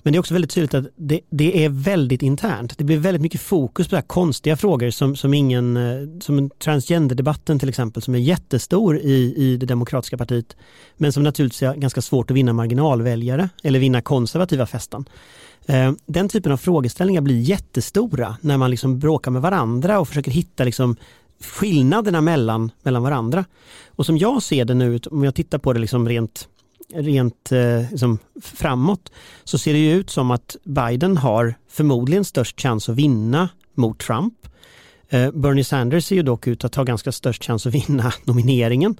Men 0.04 0.12
det 0.12 0.16
är 0.16 0.20
också 0.20 0.34
väldigt 0.34 0.50
tydligt 0.50 0.74
att 0.74 0.84
det, 0.96 1.20
det, 1.30 1.64
är 1.64 1.68
väldigt 1.68 2.22
internt. 2.22 2.78
Det 2.78 2.84
blir 2.84 2.98
väldigt 2.98 3.22
mycket 3.22 3.40
fokus 3.40 3.88
på 3.88 4.02
konstiga 4.02 4.56
frågor 4.56 4.90
som, 4.90 5.16
som 5.16 5.34
ingen, 5.34 5.76
eh, 5.76 6.20
som 6.20 6.50
transgenderdebatten 6.50 7.58
till 7.58 7.68
exempel 7.68 8.02
som 8.02 8.14
är 8.14 8.18
jättestor 8.18 8.98
i, 8.98 9.34
i 9.36 9.56
det 9.56 9.66
demokratiska 9.66 10.16
partiet. 10.16 10.56
Men 10.96 11.12
som 11.12 11.22
naturligtvis 11.22 11.62
är 11.62 11.74
ganska 11.74 12.02
svårt 12.02 12.30
att 12.30 12.36
vinna 12.36 12.52
marginalväljare 12.52 13.48
eller 13.62 13.78
vinna 13.78 14.00
konservativa 14.00 14.66
fästen. 14.66 15.04
Eh, 15.66 15.92
den 16.06 16.28
typen 16.28 16.52
av 16.52 16.56
frågeställningar 16.56 17.20
blir 17.20 17.40
jättestora 17.40 18.36
när 18.40 18.56
man 18.56 18.70
liksom 18.70 18.98
bråkar 18.98 19.30
med 19.30 19.42
varandra 19.42 20.00
och 20.00 20.08
försöker 20.08 20.30
hitta 20.30 20.64
liksom 20.64 20.96
skillnaderna 21.40 22.20
mellan, 22.20 22.70
mellan 22.82 23.02
varandra. 23.02 23.44
Och 23.88 24.06
som 24.06 24.18
jag 24.18 24.42
ser 24.42 24.64
det 24.64 24.74
nu, 24.74 25.00
om 25.10 25.24
jag 25.24 25.34
tittar 25.34 25.58
på 25.58 25.72
det 25.72 25.80
liksom 25.80 26.08
rent 26.08 26.48
rent 26.92 27.52
eh, 27.52 27.90
liksom, 27.90 28.18
framåt 28.42 29.12
så 29.44 29.58
ser 29.58 29.72
det 29.72 29.78
ju 29.78 29.92
ut 29.92 30.10
som 30.10 30.30
att 30.30 30.56
Biden 30.64 31.16
har 31.16 31.54
förmodligen 31.68 32.24
störst 32.24 32.60
chans 32.60 32.88
att 32.88 32.96
vinna 32.96 33.48
mot 33.74 33.98
Trump. 33.98 34.34
Eh, 35.08 35.30
Bernie 35.30 35.64
Sanders 35.64 36.04
ser 36.06 36.16
ju 36.16 36.22
dock 36.22 36.46
ut 36.46 36.64
att 36.64 36.74
ha 36.74 36.84
ganska 36.84 37.12
störst 37.12 37.44
chans 37.44 37.66
att 37.66 37.74
vinna 37.74 38.12
nomineringen. 38.24 38.96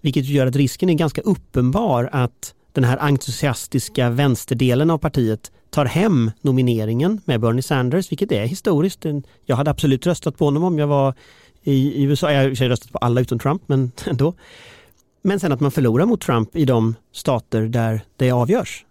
Vilket 0.00 0.24
gör 0.24 0.46
att 0.46 0.56
risken 0.56 0.90
är 0.90 0.94
ganska 0.94 1.20
uppenbar 1.20 2.08
att 2.12 2.54
den 2.72 2.84
här 2.84 2.98
entusiastiska 2.98 4.10
vänsterdelen 4.10 4.90
av 4.90 4.98
partiet 4.98 5.52
tar 5.70 5.84
hem 5.84 6.30
nomineringen 6.40 7.20
med 7.24 7.40
Bernie 7.40 7.62
Sanders, 7.62 8.12
vilket 8.12 8.32
är 8.32 8.46
historiskt. 8.46 9.06
Jag 9.46 9.56
hade 9.56 9.70
absolut 9.70 10.06
röstat 10.06 10.38
på 10.38 10.44
honom 10.44 10.64
om 10.64 10.78
jag 10.78 10.86
var 10.86 11.14
i 11.62 12.04
USA. 12.04 12.32
Jag 12.32 12.42
har 12.42 12.68
röstat 12.68 12.92
på 12.92 12.98
alla 12.98 13.20
utom 13.20 13.38
Trump, 13.38 13.62
men 13.66 13.92
ändå. 14.06 14.34
Men 15.22 15.40
sen 15.40 15.52
att 15.52 15.60
man 15.60 15.70
förlorar 15.70 16.06
mot 16.06 16.20
Trump 16.20 16.56
i 16.56 16.64
de 16.64 16.94
stater 17.12 17.62
där 17.62 18.00
det 18.16 18.30
avgörs. 18.30 18.84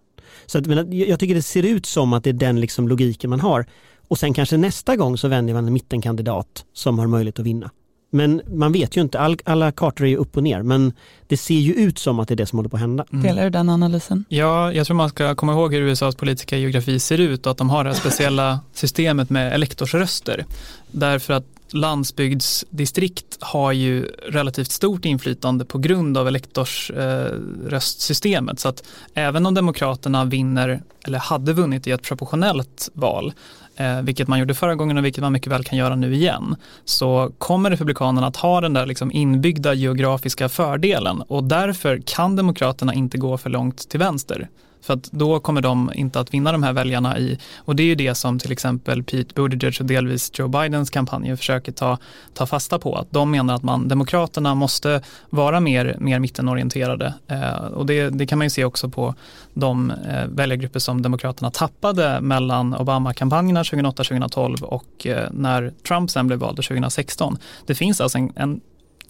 Så 0.45 0.57
att, 0.57 0.65
men 0.65 0.97
jag 0.97 1.19
tycker 1.19 1.35
det 1.35 1.41
ser 1.41 1.63
ut 1.63 1.85
som 1.85 2.13
att 2.13 2.23
det 2.23 2.29
är 2.29 2.33
den 2.33 2.59
liksom 2.59 2.87
logiken 2.87 3.29
man 3.29 3.39
har. 3.39 3.65
Och 4.07 4.17
sen 4.17 4.33
kanske 4.33 4.57
nästa 4.57 4.95
gång 4.95 5.17
så 5.17 5.27
väljer 5.27 5.55
man 5.55 5.67
en 5.67 5.73
mittenkandidat 5.73 6.65
som 6.73 6.99
har 6.99 7.07
möjlighet 7.07 7.39
att 7.39 7.45
vinna. 7.45 7.71
Men 8.09 8.41
man 8.47 8.71
vet 8.71 8.97
ju 8.97 9.01
inte, 9.01 9.19
All, 9.19 9.37
alla 9.45 9.71
kartor 9.71 10.05
är 10.05 10.09
ju 10.09 10.17
upp 10.17 10.37
och 10.37 10.43
ner, 10.43 10.61
men 10.61 10.93
det 11.27 11.37
ser 11.37 11.55
ju 11.55 11.73
ut 11.73 11.99
som 11.99 12.19
att 12.19 12.27
det 12.27 12.33
är 12.33 12.35
det 12.35 12.45
som 12.45 12.59
håller 12.59 12.69
på 12.69 12.75
att 12.75 12.81
hända. 12.81 13.05
Mm. 13.11 13.23
Delar 13.23 13.43
du 13.43 13.49
den 13.49 13.69
analysen? 13.69 14.25
Ja, 14.29 14.73
jag 14.73 14.87
tror 14.87 14.97
man 14.97 15.09
ska 15.09 15.35
komma 15.35 15.53
ihåg 15.53 15.73
hur 15.73 15.81
USAs 15.81 16.15
politiska 16.15 16.57
geografi 16.57 16.99
ser 16.99 17.17
ut 17.17 17.45
och 17.45 17.51
att 17.51 17.57
de 17.57 17.69
har 17.69 17.83
det 17.83 17.89
här 17.89 17.97
speciella 17.97 18.59
systemet 18.73 19.29
med 19.29 19.53
elektorsröster. 19.53 20.45
Därför 20.91 21.33
att 21.33 21.45
landsbygdsdistrikt 21.73 23.37
har 23.39 23.71
ju 23.71 24.05
relativt 24.05 24.71
stort 24.71 25.05
inflytande 25.05 25.65
på 25.65 25.77
grund 25.77 26.17
av 26.17 26.27
elektorsröstsystemet. 26.27 28.57
Eh, 28.57 28.61
så 28.61 28.69
att 28.69 28.83
även 29.13 29.45
om 29.45 29.53
Demokraterna 29.53 30.25
vinner, 30.25 30.81
eller 31.05 31.19
hade 31.19 31.53
vunnit 31.53 31.87
i 31.87 31.91
ett 31.91 32.03
proportionellt 32.03 32.89
val, 32.93 33.33
eh, 33.75 34.01
vilket 34.01 34.27
man 34.27 34.39
gjorde 34.39 34.53
förra 34.53 34.75
gången 34.75 34.97
och 34.97 35.05
vilket 35.05 35.21
man 35.21 35.33
mycket 35.33 35.51
väl 35.51 35.63
kan 35.63 35.77
göra 35.77 35.95
nu 35.95 36.15
igen, 36.15 36.55
så 36.85 37.31
kommer 37.37 37.69
Republikanerna 37.69 38.27
att 38.27 38.35
ha 38.35 38.61
den 38.61 38.73
där 38.73 38.85
liksom 38.85 39.11
inbyggda 39.11 39.73
geografiska 39.73 40.49
fördelen 40.49 41.21
och 41.21 41.43
därför 41.43 42.01
kan 42.05 42.35
Demokraterna 42.35 42.93
inte 42.93 43.17
gå 43.17 43.37
för 43.37 43.49
långt 43.49 43.89
till 43.89 43.99
vänster. 43.99 44.47
För 44.87 44.93
att 44.93 45.11
då 45.11 45.39
kommer 45.39 45.61
de 45.61 45.91
inte 45.95 46.19
att 46.19 46.33
vinna 46.33 46.51
de 46.51 46.63
här 46.63 46.73
väljarna 46.73 47.17
i, 47.17 47.39
och 47.57 47.75
det 47.75 47.83
är 47.83 47.87
ju 47.87 47.95
det 47.95 48.15
som 48.15 48.39
till 48.39 48.51
exempel 48.51 49.03
Pete 49.03 49.33
Buttigieg 49.33 49.77
och 49.79 49.85
delvis 49.85 50.31
Joe 50.33 50.47
Bidens 50.47 50.89
kampanjer 50.89 51.35
försöker 51.35 51.71
ta, 51.71 51.97
ta 52.33 52.45
fasta 52.45 52.79
på. 52.79 52.95
Att 52.95 53.11
de 53.11 53.31
menar 53.31 53.55
att 53.55 53.63
man, 53.63 53.87
Demokraterna 53.87 54.55
måste 54.55 55.01
vara 55.29 55.59
mer, 55.59 55.95
mer 55.99 56.19
mittenorienterade. 56.19 57.13
Eh, 57.27 57.53
och 57.53 57.85
det, 57.85 58.09
det 58.09 58.25
kan 58.25 58.37
man 58.37 58.45
ju 58.45 58.49
se 58.49 58.65
också 58.65 58.89
på 58.89 59.15
de 59.53 59.91
eh, 59.91 60.27
väljargrupper 60.27 60.79
som 60.79 61.01
Demokraterna 61.01 61.51
tappade 61.51 62.21
mellan 62.21 62.75
Obama-kampanjerna 62.75 63.63
2008-2012 63.63 64.61
och 64.63 65.07
eh, 65.07 65.27
när 65.31 65.73
Trump 65.87 66.11
sen 66.11 66.27
blev 66.27 66.39
vald 66.39 66.55
2016. 66.55 67.37
Det 67.65 67.75
finns 67.75 68.01
alltså 68.01 68.17
en, 68.17 68.31
en 68.35 68.61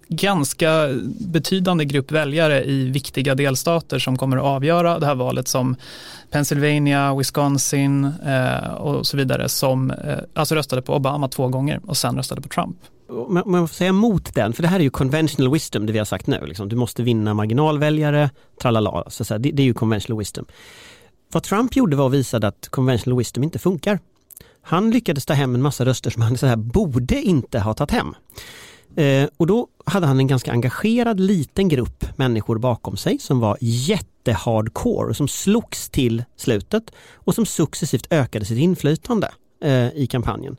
ganska 0.09 0.89
betydande 1.19 1.85
grupp 1.85 2.11
väljare 2.11 2.63
i 2.63 2.89
viktiga 2.89 3.35
delstater 3.35 3.99
som 3.99 4.17
kommer 4.17 4.37
att 4.37 4.43
avgöra 4.43 4.99
det 4.99 5.05
här 5.05 5.15
valet 5.15 5.47
som 5.47 5.75
Pennsylvania, 6.31 7.15
Wisconsin 7.15 8.03
eh, 8.25 8.71
och 8.73 9.07
så 9.07 9.17
vidare 9.17 9.49
som 9.49 9.91
eh, 9.91 10.17
alltså 10.33 10.55
röstade 10.55 10.81
på 10.81 10.95
Obama 10.95 11.27
två 11.27 11.47
gånger 11.47 11.81
och 11.85 11.97
sen 11.97 12.15
röstade 12.15 12.41
på 12.41 12.49
Trump. 12.49 12.77
Om 13.09 13.43
man 13.45 13.67
får 13.67 13.75
säga 13.75 13.89
emot 13.89 14.35
den, 14.35 14.53
för 14.53 14.63
det 14.63 14.69
här 14.69 14.79
är 14.79 14.83
ju 14.83 14.89
conventional 14.89 15.53
wisdom, 15.53 15.85
det 15.85 15.93
vi 15.93 15.99
har 15.99 16.05
sagt 16.05 16.27
nu. 16.27 16.45
Liksom. 16.45 16.69
Du 16.69 16.75
måste 16.75 17.03
vinna 17.03 17.33
marginalväljare, 17.33 18.29
tralala, 18.61 19.03
så, 19.07 19.25
så 19.25 19.37
det, 19.37 19.51
det 19.51 19.61
är 19.61 19.65
ju 19.65 19.73
conventional 19.73 20.19
wisdom. 20.19 20.45
Vad 21.31 21.43
Trump 21.43 21.75
gjorde 21.75 21.95
var 21.95 22.07
att 22.07 22.13
visa 22.13 22.37
att 22.37 22.67
conventional 22.69 23.17
wisdom 23.17 23.43
inte 23.43 23.59
funkar. 23.59 23.99
Han 24.61 24.91
lyckades 24.91 25.25
ta 25.25 25.33
hem 25.33 25.55
en 25.55 25.61
massa 25.61 25.85
röster 25.85 26.09
som 26.09 26.21
han 26.21 26.37
så 26.37 26.47
här, 26.47 26.55
borde 26.55 27.21
inte 27.21 27.59
ha 27.59 27.73
tagit 27.73 27.91
hem. 27.91 28.15
Eh, 28.97 29.29
och 29.37 29.47
då 29.47 29.67
hade 29.85 30.07
han 30.07 30.19
en 30.19 30.27
ganska 30.27 30.51
engagerad 30.51 31.19
liten 31.19 31.69
grupp 31.69 32.05
människor 32.15 32.57
bakom 32.57 32.97
sig 32.97 33.19
som 33.19 33.39
var 33.39 33.57
jättehardcore 33.61 35.09
och 35.09 35.15
som 35.15 35.27
slogs 35.27 35.89
till 35.89 36.23
slutet 36.35 36.91
och 37.13 37.35
som 37.35 37.45
successivt 37.45 38.07
ökade 38.09 38.45
sitt 38.45 38.59
inflytande 38.59 39.31
eh, 39.63 39.87
i 39.87 40.07
kampanjen. 40.11 40.57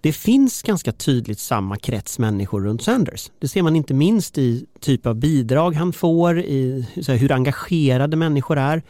Det 0.00 0.12
finns 0.12 0.62
ganska 0.62 0.92
tydligt 0.92 1.38
samma 1.38 1.76
krets 1.76 2.18
människor 2.18 2.60
runt 2.60 2.82
Sanders. 2.82 3.30
Det 3.38 3.48
ser 3.48 3.62
man 3.62 3.76
inte 3.76 3.94
minst 3.94 4.38
i 4.38 4.66
typ 4.80 5.06
av 5.06 5.14
bidrag 5.14 5.74
han 5.74 5.92
får, 5.92 6.40
i 6.40 6.86
hur 7.08 7.32
engagerade 7.32 8.16
människor 8.16 8.58
är 8.58 8.82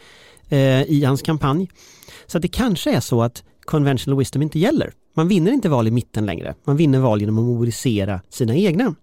eh, 0.49 0.83
i 0.83 1.05
hans 1.05 1.23
kampanj. 1.23 1.71
Så 2.27 2.39
det 2.39 2.49
kanske 2.49 2.95
är 2.97 3.01
så 3.01 3.23
att 3.23 3.45
conventional 3.65 4.19
wisdom 4.19 4.43
inte 4.43 4.59
gäller. 4.59 4.93
Man 5.15 5.29
vinner 5.29 5.53
inte 5.53 5.69
val 5.69 5.89
i 5.89 5.91
mitten 5.91 6.27
längre. 6.27 6.55
Man 6.65 6.77
vinner 6.77 6.99
val 6.99 7.21
genom 7.21 7.39
att 7.39 7.45
mobilisera 7.45 8.21
sina 8.29 8.57
egna. 8.57 8.95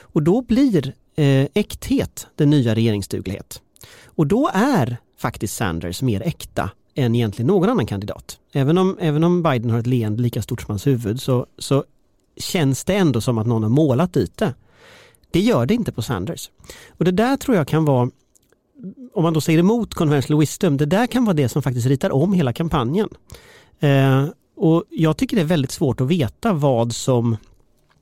Och 0.00 0.22
då 0.22 0.42
blir 0.42 0.94
eh, 1.16 1.46
äkthet 1.54 2.26
den 2.34 2.50
nya 2.50 2.74
regeringsduglighet. 2.74 3.62
Och 4.04 4.26
då 4.26 4.50
är 4.54 4.96
faktiskt 5.18 5.56
Sanders 5.56 6.02
mer 6.02 6.22
äkta 6.22 6.70
än 6.94 7.14
egentligen 7.14 7.46
någon 7.46 7.68
annan 7.68 7.86
kandidat. 7.86 8.38
Även 8.52 8.78
om, 8.78 8.96
även 9.00 9.24
om 9.24 9.42
Biden 9.42 9.70
har 9.70 9.78
ett 9.78 9.86
leende 9.86 10.22
lika 10.22 10.42
stort 10.42 10.60
som 10.60 10.72
hans 10.72 10.86
huvud 10.86 11.20
så, 11.20 11.46
så 11.58 11.84
känns 12.36 12.84
det 12.84 12.94
ändå 12.94 13.20
som 13.20 13.38
att 13.38 13.46
någon 13.46 13.62
har 13.62 13.70
målat 13.70 14.12
dit 14.12 14.36
det. 14.36 14.54
Det 15.30 15.40
gör 15.40 15.66
det 15.66 15.74
inte 15.74 15.92
på 15.92 16.02
Sanders. 16.02 16.50
Och 16.88 17.04
det 17.04 17.10
där 17.10 17.36
tror 17.36 17.56
jag 17.56 17.68
kan 17.68 17.84
vara, 17.84 18.10
om 19.14 19.22
man 19.22 19.32
då 19.32 19.40
säger 19.40 19.58
emot 19.58 19.94
conventional 19.94 20.40
wisdom, 20.40 20.76
det 20.76 20.86
där 20.86 21.06
kan 21.06 21.24
vara 21.24 21.34
det 21.34 21.48
som 21.48 21.62
faktiskt 21.62 21.86
ritar 21.86 22.10
om 22.10 22.32
hela 22.32 22.52
kampanjen. 22.52 23.08
Eh, 23.80 24.24
och 24.56 24.84
jag 24.90 25.16
tycker 25.16 25.36
det 25.36 25.42
är 25.42 25.46
väldigt 25.46 25.70
svårt 25.70 26.00
att 26.00 26.08
veta 26.08 26.52
vad 26.52 26.92
som 26.92 27.36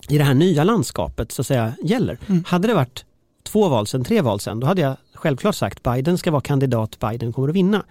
i 0.08 0.18
det 0.18 0.25
här 0.25 0.34
nya 0.34 0.64
landskapet 0.64 1.32
så 1.32 1.42
att 1.42 1.46
säga 1.46 1.73
gäller. 1.82 2.18
Mm. 2.26 2.44
Hade 2.46 2.68
det 2.68 2.75
varit 2.75 3.04
två 3.42 3.68
val 3.68 3.87
sen, 3.87 4.04
tre 4.04 4.20
val 4.20 4.40
sen, 4.40 4.61
då 4.61 4.66
hade 4.66 4.80
jag 4.80 4.96
självklart 5.14 5.54
sagt 5.54 5.82
Biden 5.82 6.18
ska 6.18 6.30
vara 6.30 6.40
kandidat, 6.40 6.99
Biden 6.99 7.32
kommer 7.32 7.49
att 7.49 7.54
vinna. 7.54 7.84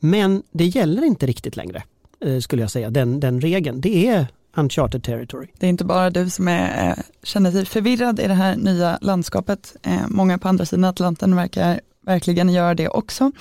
Men 0.00 0.42
det 0.52 0.64
gäller 0.64 1.04
inte 1.04 1.26
riktigt 1.26 1.56
längre, 1.56 1.82
eh, 2.24 2.38
skulle 2.38 2.62
jag 2.62 2.70
säga, 2.70 2.90
den, 2.90 3.20
den 3.20 3.40
regeln. 3.40 3.80
Det 3.80 4.08
är 4.08 4.26
uncharted 4.56 5.02
territory. 5.02 5.46
Det 5.58 5.66
är 5.66 5.70
inte 5.70 5.84
bara 5.84 6.10
du 6.10 6.30
som 6.30 6.48
är, 6.48 6.88
eh, 6.88 7.04
känner 7.22 7.50
sig 7.52 7.64
förvirrad 7.64 8.20
i 8.20 8.28
det 8.28 8.34
här 8.34 8.56
nya 8.56 8.98
landskapet. 9.00 9.76
Eh, 9.82 10.08
många 10.08 10.38
på 10.38 10.48
andra 10.48 10.66
sidan 10.66 10.84
Atlanten 10.84 11.36
verkar 11.36 11.80
verkligen 12.00 12.48
göra 12.48 12.74
det 12.74 12.88
också. 12.88 13.32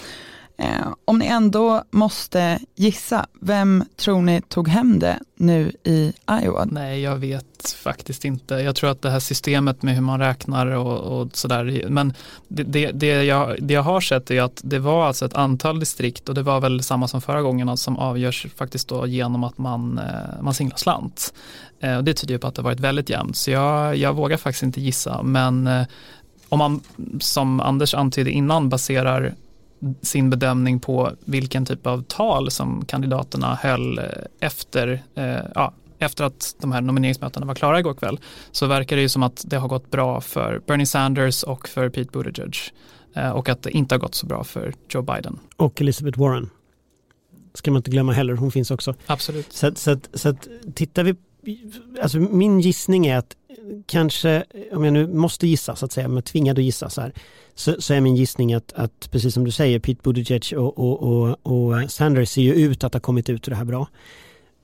Eh, 0.62 0.94
om 1.06 1.20
ni 1.20 1.26
ändå 1.26 1.84
måste 1.92 2.60
gissa, 2.76 3.26
vem 3.42 3.84
tror 3.96 4.22
ni 4.22 4.42
tog 4.42 4.68
hem 4.68 5.00
det 5.00 5.20
nu 5.36 5.72
i 5.84 6.14
Iowa? 6.44 6.66
Nej, 6.66 7.02
jag 7.02 7.16
vet 7.16 7.76
faktiskt 7.84 8.26
inte. 8.26 8.56
Jag 8.56 8.76
tror 8.76 8.90
att 8.90 9.02
det 9.02 9.10
här 9.10 9.20
systemet 9.20 9.84
med 9.84 9.96
hur 9.96 10.02
man 10.02 10.20
räknar 10.20 10.68
och, 10.68 11.22
och 11.22 11.28
sådär, 11.34 11.86
men 11.90 12.14
det, 12.48 12.64
det, 12.64 12.92
det, 12.92 13.24
jag, 13.24 13.56
det 13.60 13.74
jag 13.74 13.84
har 13.84 14.02
sett 14.02 14.32
är 14.32 14.42
att 14.42 14.62
det 14.64 14.80
var 14.80 15.08
alltså 15.08 15.26
ett 15.26 15.34
antal 15.34 15.80
distrikt 15.80 16.30
och 16.30 16.36
det 16.36 16.44
var 16.44 16.62
väl 16.62 16.84
samma 16.84 17.08
som 17.08 17.22
förra 17.22 17.42
gången 17.42 17.70
alltså, 17.70 17.84
som 17.84 17.98
avgörs 17.98 18.48
faktiskt 18.56 18.88
då 18.88 19.08
genom 19.08 19.44
att 19.44 19.58
man, 19.58 19.98
eh, 19.98 20.42
man 20.42 20.54
singlar 20.54 20.78
slant. 20.78 21.34
Eh, 21.80 21.98
och 21.98 22.04
det 22.04 22.14
tyder 22.14 22.34
ju 22.34 22.40
på 22.40 22.48
att 22.48 22.56
det 22.56 22.62
varit 22.62 22.80
väldigt 22.80 23.10
jämnt, 23.10 23.38
så 23.38 23.52
jag, 23.52 23.96
jag 23.96 24.14
vågar 24.14 24.38
faktiskt 24.38 24.64
inte 24.64 24.82
gissa, 24.82 25.24
men 25.24 25.68
eh, 25.68 25.86
om 26.50 26.60
man 26.60 26.82
som 27.20 27.60
Anders 27.60 27.94
antydde 27.94 28.32
innan 28.32 28.70
baserar 28.70 29.36
sin 30.02 30.30
bedömning 30.30 30.80
på 30.80 31.12
vilken 31.26 31.66
typ 31.66 31.88
av 31.88 32.04
tal 32.04 32.52
som 32.52 32.86
kandidaterna 32.86 33.56
höll 33.56 33.98
eh, 33.98 34.06
efter, 34.40 35.04
eh, 35.16 35.40
ja, 35.56 35.74
efter 36.00 36.24
att 36.24 36.56
de 36.60 36.72
här 36.72 36.82
nomineringsmötena 36.82 37.46
var 37.46 37.56
klara 37.56 37.80
igår 37.80 37.94
kväll 37.94 38.20
så 38.52 38.68
verkar 38.68 38.96
det 38.96 39.02
ju 39.02 39.10
som 39.10 39.24
att 39.24 39.44
det 39.48 39.58
har 39.58 39.68
gått 39.68 39.92
bra 39.92 40.22
för 40.22 40.62
Bernie 40.68 40.86
Sanders 40.86 41.44
och 41.44 41.68
för 41.68 41.90
Pete 41.90 42.10
Buttigieg 42.12 42.56
eh, 43.16 43.30
och 43.30 43.50
att 43.50 43.64
det 43.64 43.72
inte 43.72 43.96
har 43.96 44.00
gått 44.00 44.16
så 44.16 44.26
bra 44.26 44.44
för 44.44 44.74
Joe 44.90 45.02
Biden. 45.02 45.40
Och 45.56 45.82
Elizabeth 45.82 46.20
Warren. 46.20 46.50
Ska 47.54 47.72
man 47.72 47.80
inte 47.80 47.92
glömma 47.92 48.12
heller, 48.12 48.34
hon 48.34 48.52
finns 48.52 48.72
också. 48.72 48.94
Absolut. 49.06 49.54
Så, 49.54 49.72
så, 49.76 49.98
så, 50.14 50.34
så 50.34 50.36
tittar 50.74 51.04
vi, 51.04 51.16
alltså 52.02 52.18
min 52.20 52.60
gissning 52.60 53.06
är 53.08 53.18
att 53.18 53.36
kanske, 53.86 54.44
om 54.72 54.84
jag 54.84 54.94
nu 54.94 55.08
måste 55.08 55.48
gissa 55.48 55.76
så 55.76 55.86
att 55.86 55.92
säga, 55.92 56.08
om 56.08 56.12
jag 56.12 56.22
är 56.22 56.22
tvingad 56.22 56.60
att 56.60 56.64
gissa 56.64 56.90
så 56.90 57.02
här, 57.02 57.14
så, 57.56 57.82
så, 57.82 57.94
är 57.94 58.02
min 58.02 58.16
gissning 58.16 58.54
att, 58.54 58.74
att, 58.74 59.12
precis 59.12 59.34
som 59.34 59.44
du 59.44 59.52
säger, 59.52 59.80
Pete 59.80 60.02
Buttigieg 60.04 60.54
och, 60.58 60.80
och, 60.80 61.04
och, 61.04 61.38
och 61.44 61.92
Sanders 61.92 62.30
ser 62.30 62.42
ju 62.42 62.54
ut 62.54 62.84
att 62.84 62.94
ha 62.94 63.02
kommit 63.02 63.30
ut 63.30 63.48
ur 63.48 63.52
det 63.52 63.58
här 63.58 63.66
bra. 63.66 63.88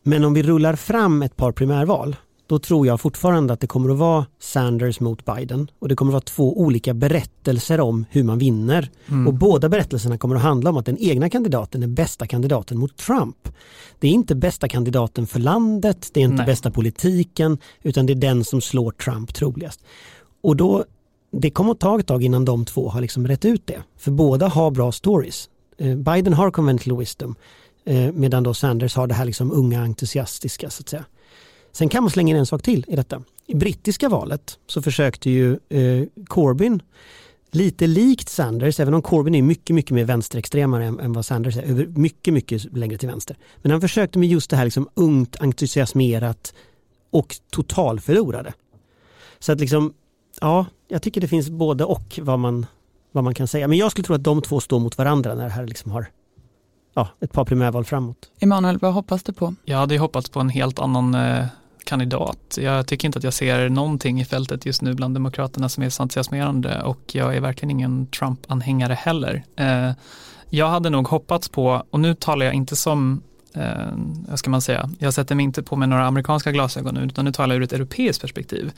Men 0.04 0.24
om 0.24 0.34
vi 0.34 0.44
rullar 0.44 0.76
fram 0.76 1.22
ett 1.22 1.36
par 1.36 1.52
primärval 1.52 2.16
då 2.48 2.60
tror 2.60 2.88
jag 2.88 3.02
fortfarande 3.02 3.54
att 3.54 3.60
det 3.60 3.68
kommer 3.68 3.90
att 3.90 3.98
vara 3.98 4.26
Sanders 4.40 5.00
mot 5.00 5.26
Biden 5.26 5.72
och 5.80 5.90
det 5.90 5.96
kommer 5.96 6.12
att 6.12 6.14
vara 6.14 6.22
två 6.22 6.60
olika 6.62 6.94
berättelser 6.94 7.80
om 7.80 8.06
hur 8.10 8.24
man 8.24 8.40
vinner. 8.40 8.90
Mm. 9.08 9.28
Och 9.28 9.34
båda 9.34 9.70
berättelserna 9.70 10.18
kommer 10.18 10.36
att 10.36 10.42
handla 10.42 10.70
om 10.70 10.78
att 10.78 10.86
den 10.86 10.98
egna 10.98 11.30
kandidaten 11.30 11.84
är 11.84 11.88
bästa 11.88 12.28
kandidaten 12.28 12.78
mot 12.78 12.98
Trump. 12.98 13.50
Det 14.00 14.08
är 14.08 14.12
inte 14.12 14.36
bästa 14.36 14.68
kandidaten 14.68 15.28
för 15.28 15.40
landet, 15.40 16.10
det 16.14 16.20
är 16.20 16.24
inte 16.24 16.38
Nej. 16.38 16.46
bästa 16.46 16.72
politiken, 16.72 17.58
utan 17.84 18.06
det 18.06 18.14
är 18.14 18.16
den 18.16 18.44
som 18.44 18.62
slår 18.62 18.92
Trump 18.92 19.34
troligast. 19.34 19.84
Och 20.42 20.56
då, 20.56 20.86
det 21.32 21.50
kommer 21.50 21.72
att 21.72 21.80
ta 21.80 22.00
ett 22.00 22.08
tag 22.08 22.24
innan 22.24 22.46
de 22.46 22.66
två 22.66 22.90
har 22.90 23.02
liksom 23.02 23.28
rätt 23.28 23.46
ut 23.46 23.68
det. 23.68 23.84
För 23.98 24.12
båda 24.12 24.48
har 24.48 24.72
bra 24.72 24.92
stories. 24.92 25.50
Eh, 25.78 25.96
Biden 25.96 26.34
har 26.34 26.52
conventional 26.52 27.00
wisdom 27.00 27.36
eh, 27.86 28.12
medan 28.12 28.44
då 28.44 28.54
Sanders 28.54 28.96
har 28.96 29.08
det 29.08 29.14
här 29.14 29.26
liksom 29.26 29.52
unga 29.52 29.82
entusiastiska 29.82 30.70
så 30.70 30.82
att 30.82 30.90
säga. 30.90 31.06
Sen 31.78 31.90
kan 31.90 32.04
man 32.04 32.10
slänga 32.10 32.32
in 32.34 32.40
en 32.40 32.46
sak 32.46 32.62
till 32.62 32.86
i 32.88 32.96
detta. 32.96 33.22
I 33.46 33.56
brittiska 33.56 34.10
valet 34.10 34.60
så 34.68 34.82
försökte 34.82 35.30
ju 35.30 35.60
eh, 35.70 36.08
Corbyn 36.28 36.82
lite 37.52 37.88
likt 37.88 38.30
Sanders, 38.30 38.80
även 38.80 38.94
om 38.94 39.02
Corbyn 39.02 39.36
är 39.36 39.42
mycket, 39.42 39.76
mycket 39.76 39.92
mer 39.92 40.06
vänsterextremare 40.06 40.86
än, 40.86 41.00
än 41.00 41.14
vad 41.14 41.26
Sanders 41.26 41.58
är, 41.58 41.88
mycket, 41.88 42.34
mycket 42.34 42.78
längre 42.78 42.98
till 42.98 43.10
vänster. 43.10 43.38
Men 43.58 43.72
han 43.72 43.82
försökte 43.82 44.20
med 44.20 44.30
just 44.30 44.50
det 44.50 44.56
här 44.56 44.64
liksom 44.64 44.90
ungt, 44.94 45.36
entusiasmerat 45.42 46.54
och 47.10 47.36
totalförlorade. 47.52 48.54
Så 49.40 49.52
att 49.52 49.60
liksom, 49.60 49.94
ja, 50.42 50.66
jag 50.88 51.02
tycker 51.02 51.22
det 51.22 51.28
finns 51.28 51.50
både 51.50 51.86
och 51.86 52.20
vad 52.22 52.40
man, 52.40 52.66
vad 53.12 53.24
man 53.24 53.34
kan 53.34 53.48
säga. 53.48 53.68
Men 53.68 53.78
jag 53.78 53.92
skulle 53.92 54.06
tro 54.06 54.16
att 54.16 54.24
de 54.24 54.42
två 54.42 54.60
står 54.60 54.80
mot 54.80 54.98
varandra 54.98 55.36
när 55.36 55.44
det 55.44 55.50
här 55.52 55.68
liksom 55.68 55.92
har 55.92 56.08
ja, 56.94 57.08
ett 57.20 57.32
par 57.32 57.46
primärval 57.46 57.86
framåt. 57.86 58.32
Emanuel, 58.40 58.78
vad 58.78 58.94
hoppas 58.94 59.24
du 59.24 59.34
på? 59.34 59.56
Jag 59.66 59.78
hade 59.78 59.98
hoppats 59.98 60.30
på 60.30 60.40
en 60.40 60.50
helt 60.50 60.80
annan 60.80 61.16
eh, 61.16 61.46
kandidat. 61.88 62.58
Jag 62.62 62.88
tycker 62.88 63.08
inte 63.08 63.18
att 63.18 63.24
jag 63.24 63.34
ser 63.34 63.70
någonting 63.70 64.22
i 64.22 64.26
fältet 64.26 64.66
just 64.66 64.82
nu 64.82 64.94
bland 64.94 65.16
demokraterna 65.16 65.70
som 65.70 65.84
är 65.84 66.02
entusiasmerande 66.02 66.82
och 66.82 67.02
jag 67.12 67.36
är 67.36 67.42
verkligen 67.42 67.72
ingen 67.72 68.08
Trump-anhängare 68.08 68.94
heller. 68.94 69.44
Eh, 69.56 69.92
jag 70.50 70.70
hade 70.70 70.90
nog 70.90 71.08
hoppats 71.08 71.50
på, 71.50 71.84
och 71.90 72.00
nu 72.00 72.14
talar 72.14 72.46
jag 72.46 72.56
inte 72.56 72.76
som 72.76 73.22
eh, 73.54 73.92
vad 74.28 74.40
ska 74.40 74.50
man 74.50 74.62
säga, 74.62 74.90
jag 75.00 75.14
sätter 75.14 75.36
mig 75.36 75.44
inte 75.44 75.64
på 75.64 75.76
med 75.76 75.90
några 75.90 76.06
amerikanska 76.06 76.52
glasögon 76.52 76.96
nu, 76.96 77.04
utan 77.04 77.26
nu 77.26 77.32
talar 77.32 77.56
jag 77.56 77.60
ur 77.60 77.64
ett 77.64 77.74
europeiskt 77.74 78.22
perspektiv. 78.22 78.72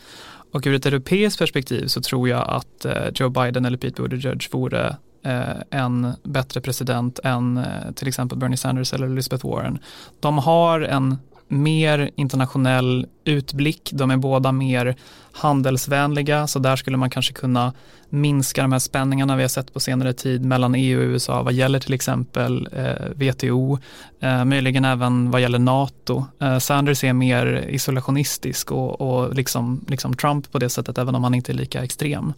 Och 0.51 0.67
ur 0.67 0.73
ett 0.73 0.85
europeiskt 0.85 1.39
perspektiv 1.39 1.87
så 1.87 2.01
tror 2.01 2.29
jag 2.29 2.49
att 2.49 2.85
eh, 2.85 2.93
Joe 3.15 3.29
Biden 3.29 3.65
eller 3.65 3.77
Pete 3.77 4.01
Buttigieg 4.01 4.47
vore 4.51 4.95
eh, 5.23 5.41
en 5.69 6.13
bättre 6.23 6.62
president 6.62 7.19
än 7.23 7.57
eh, 7.57 7.91
till 7.95 8.07
exempel 8.07 8.38
Bernie 8.38 8.57
Sanders 8.57 8.93
eller 8.93 9.07
Elizabeth 9.07 9.45
Warren. 9.45 9.79
De 10.19 10.38
har 10.38 10.81
en 10.81 11.17
mer 11.49 12.12
internationell 12.15 13.07
utblick, 13.23 13.89
de 13.93 14.12
är 14.12 14.17
båda 14.17 14.51
mer 14.51 14.95
handelsvänliga, 15.31 16.47
så 16.47 16.59
där 16.59 16.75
skulle 16.75 16.97
man 16.97 17.09
kanske 17.09 17.33
kunna 17.33 17.73
minska 18.09 18.62
de 18.62 18.71
här 18.71 18.79
spänningarna 18.79 19.35
vi 19.35 19.41
har 19.41 19.49
sett 19.49 19.73
på 19.73 19.79
senare 19.79 20.13
tid 20.13 20.45
mellan 20.45 20.75
EU 20.75 20.99
och 20.99 21.03
USA 21.03 21.41
vad 21.43 21.53
gäller 21.53 21.79
till 21.79 21.93
exempel 21.93 22.69
eh, 22.71 23.09
WTO, 23.15 23.79
eh, 24.19 24.45
möjligen 24.45 24.85
även 24.85 25.31
vad 25.31 25.41
gäller 25.41 25.59
NATO. 25.59 26.25
Eh, 26.41 26.59
Sanders 26.59 27.03
är 27.03 27.13
mer 27.13 27.65
isolationistisk 27.69 28.71
och, 28.71 29.01
och 29.01 29.35
liksom, 29.35 29.85
liksom 29.88 30.13
Trump 30.13 30.51
på 30.51 30.59
det 30.59 30.69
sättet, 30.69 30.97
även 30.97 31.15
om 31.15 31.23
han 31.23 31.33
inte 31.33 31.51
är 31.51 31.53
lika 31.53 31.83
extrem. 31.83 32.33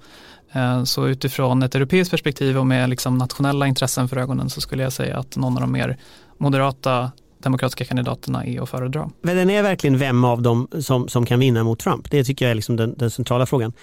Eh, 0.52 0.84
så 0.84 1.08
utifrån 1.08 1.64
ett 1.64 1.76
europeiskt 1.76 2.12
perspektiv 2.12 2.58
och 2.58 2.68
med 2.68 2.90
liksom 2.90 3.18
nationella 3.18 3.68
intressen 3.68 4.10
för 4.10 4.18
ögonen 4.18 4.50
så 4.50 4.62
skulle 4.62 4.84
jag 4.84 4.94
säga 4.94 5.18
att 5.18 5.36
någon 5.36 5.56
av 5.58 5.62
de 5.62 5.72
mer 5.72 5.98
moderata 6.38 7.12
demokratiska 7.44 7.86
kandidaterna 7.86 8.46
är 8.46 8.62
att 8.64 8.70
föredra. 8.70 9.10
Men 9.22 9.36
den 9.36 9.50
är 9.50 9.64
verkligen 9.64 9.98
vem 9.98 10.24
av 10.24 10.42
dem 10.42 10.68
som, 10.80 11.08
som 11.08 11.26
kan 11.26 11.40
vinna 11.40 11.64
mot 11.64 11.80
Trump? 11.80 12.12
Det 12.12 12.24
tycker 12.24 12.46
jag 12.46 12.52
är 12.52 12.56
liksom 12.56 12.76
den, 12.76 12.96
den 12.98 13.12
centrala 13.12 13.46
frågan. 13.46 13.74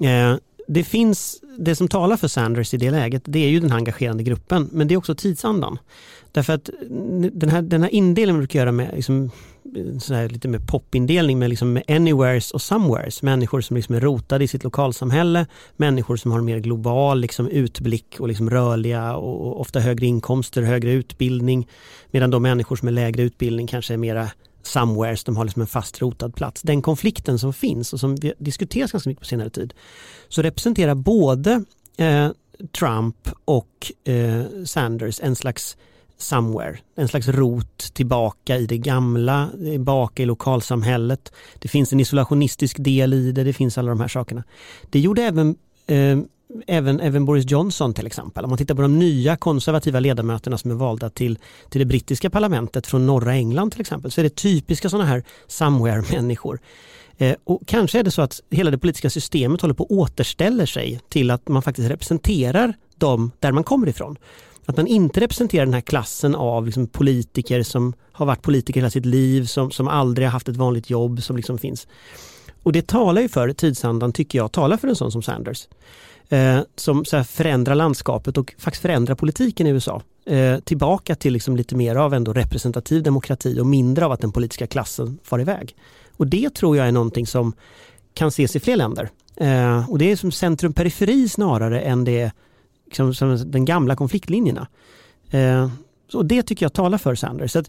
Eh, 0.00 0.36
det 0.68 0.84
finns, 0.84 1.40
det 1.58 1.76
som 1.76 1.88
talar 1.88 2.16
för 2.16 2.28
Sanders 2.28 2.74
i 2.74 2.76
det 2.76 2.90
läget, 2.90 3.22
det 3.24 3.38
är 3.38 3.48
ju 3.48 3.60
den 3.60 3.70
här 3.70 3.76
engagerande 3.76 4.22
gruppen, 4.22 4.68
men 4.72 4.88
det 4.88 4.94
är 4.94 4.98
också 4.98 5.14
tidsandan. 5.14 5.78
Därför 6.32 6.52
att 6.52 6.70
den 7.32 7.48
här, 7.48 7.62
den 7.62 7.82
här 7.82 7.90
indelningen 7.90 8.40
brukar 8.40 8.58
göra 8.58 8.72
med 8.72 8.90
liksom, 8.94 9.30
sån 10.00 10.16
här 10.16 10.28
lite 10.28 10.48
mer 10.48 10.58
popindelning 10.58 11.38
med, 11.38 11.50
liksom 11.50 11.72
med 11.72 11.82
anywheres 11.88 12.50
och 12.50 12.62
somewheres. 12.62 13.22
Människor 13.22 13.60
som 13.60 13.76
liksom 13.76 13.94
är 13.94 14.00
rotade 14.00 14.44
i 14.44 14.48
sitt 14.48 14.64
lokalsamhälle, 14.64 15.46
människor 15.76 16.16
som 16.16 16.30
har 16.30 16.38
en 16.38 16.44
mer 16.44 16.58
global 16.58 17.20
liksom 17.20 17.48
utblick 17.48 18.20
och 18.20 18.28
liksom 18.28 18.50
rörliga 18.50 19.16
och 19.16 19.60
ofta 19.60 19.80
högre 19.80 20.06
inkomster, 20.06 20.62
högre 20.62 20.92
utbildning. 20.92 21.68
Medan 22.10 22.30
de 22.30 22.42
människor 22.42 22.76
som 22.76 22.88
är 22.88 22.92
lägre 22.92 23.22
utbildning 23.22 23.66
kanske 23.66 23.94
är 23.94 23.98
mera 23.98 24.28
somewheres, 24.62 25.24
de 25.24 25.36
har 25.36 25.44
liksom 25.44 25.62
en 25.62 25.68
fast 25.68 26.02
rotad 26.02 26.34
plats. 26.34 26.62
Den 26.62 26.82
konflikten 26.82 27.38
som 27.38 27.52
finns 27.52 27.92
och 27.92 28.00
som 28.00 28.16
vi 28.16 28.32
diskuteras 28.38 28.92
ganska 28.92 29.10
mycket 29.10 29.20
på 29.20 29.26
senare 29.26 29.50
tid, 29.50 29.74
så 30.28 30.42
representerar 30.42 30.94
både 30.94 31.64
eh, 31.96 32.30
Trump 32.78 33.28
och 33.44 33.92
eh, 34.04 34.42
Sanders 34.64 35.20
en 35.22 35.36
slags 35.36 35.76
somewhere, 36.18 36.78
en 36.96 37.08
slags 37.08 37.28
rot 37.28 37.78
tillbaka 37.94 38.58
i 38.58 38.66
det 38.66 38.78
gamla, 38.78 39.48
tillbaka 39.58 40.22
i 40.22 40.26
lokalsamhället. 40.26 41.32
Det 41.58 41.68
finns 41.68 41.92
en 41.92 42.00
isolationistisk 42.00 42.76
del 42.78 43.14
i 43.14 43.32
det, 43.32 43.44
det 43.44 43.52
finns 43.52 43.78
alla 43.78 43.88
de 43.88 44.00
här 44.00 44.08
sakerna. 44.08 44.44
Det 44.90 45.00
gjorde 45.00 45.22
även 45.22 45.56
eh, 45.86 46.18
Även, 46.66 47.00
även 47.00 47.24
Boris 47.24 47.50
Johnson 47.50 47.94
till 47.94 48.06
exempel. 48.06 48.44
Om 48.44 48.50
man 48.50 48.58
tittar 48.58 48.74
på 48.74 48.82
de 48.82 48.98
nya 48.98 49.36
konservativa 49.36 50.00
ledamöterna 50.00 50.58
som 50.58 50.70
är 50.70 50.74
valda 50.74 51.10
till, 51.10 51.38
till 51.70 51.78
det 51.78 51.84
brittiska 51.84 52.30
parlamentet 52.30 52.86
från 52.86 53.06
norra 53.06 53.34
England 53.34 53.70
till 53.70 53.80
exempel 53.80 54.10
så 54.10 54.20
är 54.20 54.22
det 54.22 54.36
typiska 54.36 54.88
sådana 54.88 55.08
här 55.08 55.24
somewhere-människor. 55.46 56.60
Eh, 57.18 57.36
och 57.44 57.62
kanske 57.66 57.98
är 57.98 58.02
det 58.02 58.10
så 58.10 58.22
att 58.22 58.40
hela 58.50 58.70
det 58.70 58.78
politiska 58.78 59.10
systemet 59.10 59.60
håller 59.60 59.74
på 59.74 59.84
att 59.84 59.90
återställa 59.90 60.66
sig 60.66 61.00
till 61.08 61.30
att 61.30 61.48
man 61.48 61.62
faktiskt 61.62 61.90
representerar 61.90 62.74
dem 62.96 63.30
där 63.38 63.52
man 63.52 63.64
kommer 63.64 63.88
ifrån. 63.88 64.16
Att 64.66 64.76
man 64.76 64.86
inte 64.86 65.20
representerar 65.20 65.64
den 65.64 65.74
här 65.74 65.80
klassen 65.80 66.34
av 66.34 66.66
liksom 66.66 66.86
politiker 66.86 67.62
som 67.62 67.94
har 68.12 68.26
varit 68.26 68.42
politiker 68.42 68.80
hela 68.80 68.90
sitt 68.90 69.06
liv, 69.06 69.44
som, 69.44 69.70
som 69.70 69.88
aldrig 69.88 70.26
har 70.26 70.32
haft 70.32 70.48
ett 70.48 70.56
vanligt 70.56 70.90
jobb 70.90 71.22
som 71.22 71.36
liksom 71.36 71.58
finns. 71.58 71.86
Och 72.62 72.72
det 72.72 72.86
talar 72.86 73.22
ju 73.22 73.28
för 73.28 73.52
tidsandan, 73.52 74.12
tycker 74.12 74.38
jag, 74.38 74.52
talar 74.52 74.76
för 74.76 74.88
en 74.88 74.96
sån 74.96 75.12
som 75.12 75.22
Sanders. 75.22 75.68
Eh, 76.28 76.60
som 76.76 77.04
så 77.04 77.24
förändrar 77.24 77.74
landskapet 77.74 78.38
och 78.38 78.54
faktiskt 78.58 78.82
förändrar 78.82 79.14
politiken 79.14 79.66
i 79.66 79.70
USA. 79.70 80.02
Eh, 80.26 80.58
tillbaka 80.58 81.14
till 81.14 81.32
liksom 81.32 81.56
lite 81.56 81.76
mer 81.76 81.96
av 81.96 82.14
ändå 82.14 82.32
representativ 82.32 83.02
demokrati 83.02 83.60
och 83.60 83.66
mindre 83.66 84.04
av 84.04 84.12
att 84.12 84.20
den 84.20 84.32
politiska 84.32 84.66
klassen 84.66 85.18
far 85.22 85.40
iväg. 85.40 85.76
Och 86.16 86.26
det 86.26 86.54
tror 86.54 86.76
jag 86.76 86.88
är 86.88 86.92
någonting 86.92 87.26
som 87.26 87.52
kan 88.14 88.28
ses 88.28 88.56
i 88.56 88.60
fler 88.60 88.76
länder. 88.76 89.10
Eh, 89.36 89.90
och 89.90 89.98
det 89.98 90.12
är 90.12 90.16
som 90.16 90.32
centrum-periferi 90.32 91.28
snarare 91.28 91.80
än 91.80 92.04
det 92.04 92.32
liksom, 92.92 93.14
som 93.14 93.50
den 93.50 93.64
gamla 93.64 93.96
konfliktlinjerna. 93.96 94.66
Eh, 95.30 95.70
så 96.08 96.22
det 96.22 96.42
tycker 96.42 96.64
jag 96.64 96.72
talar 96.72 96.98
för 96.98 97.14
Sanders. 97.14 97.52
Så 97.52 97.62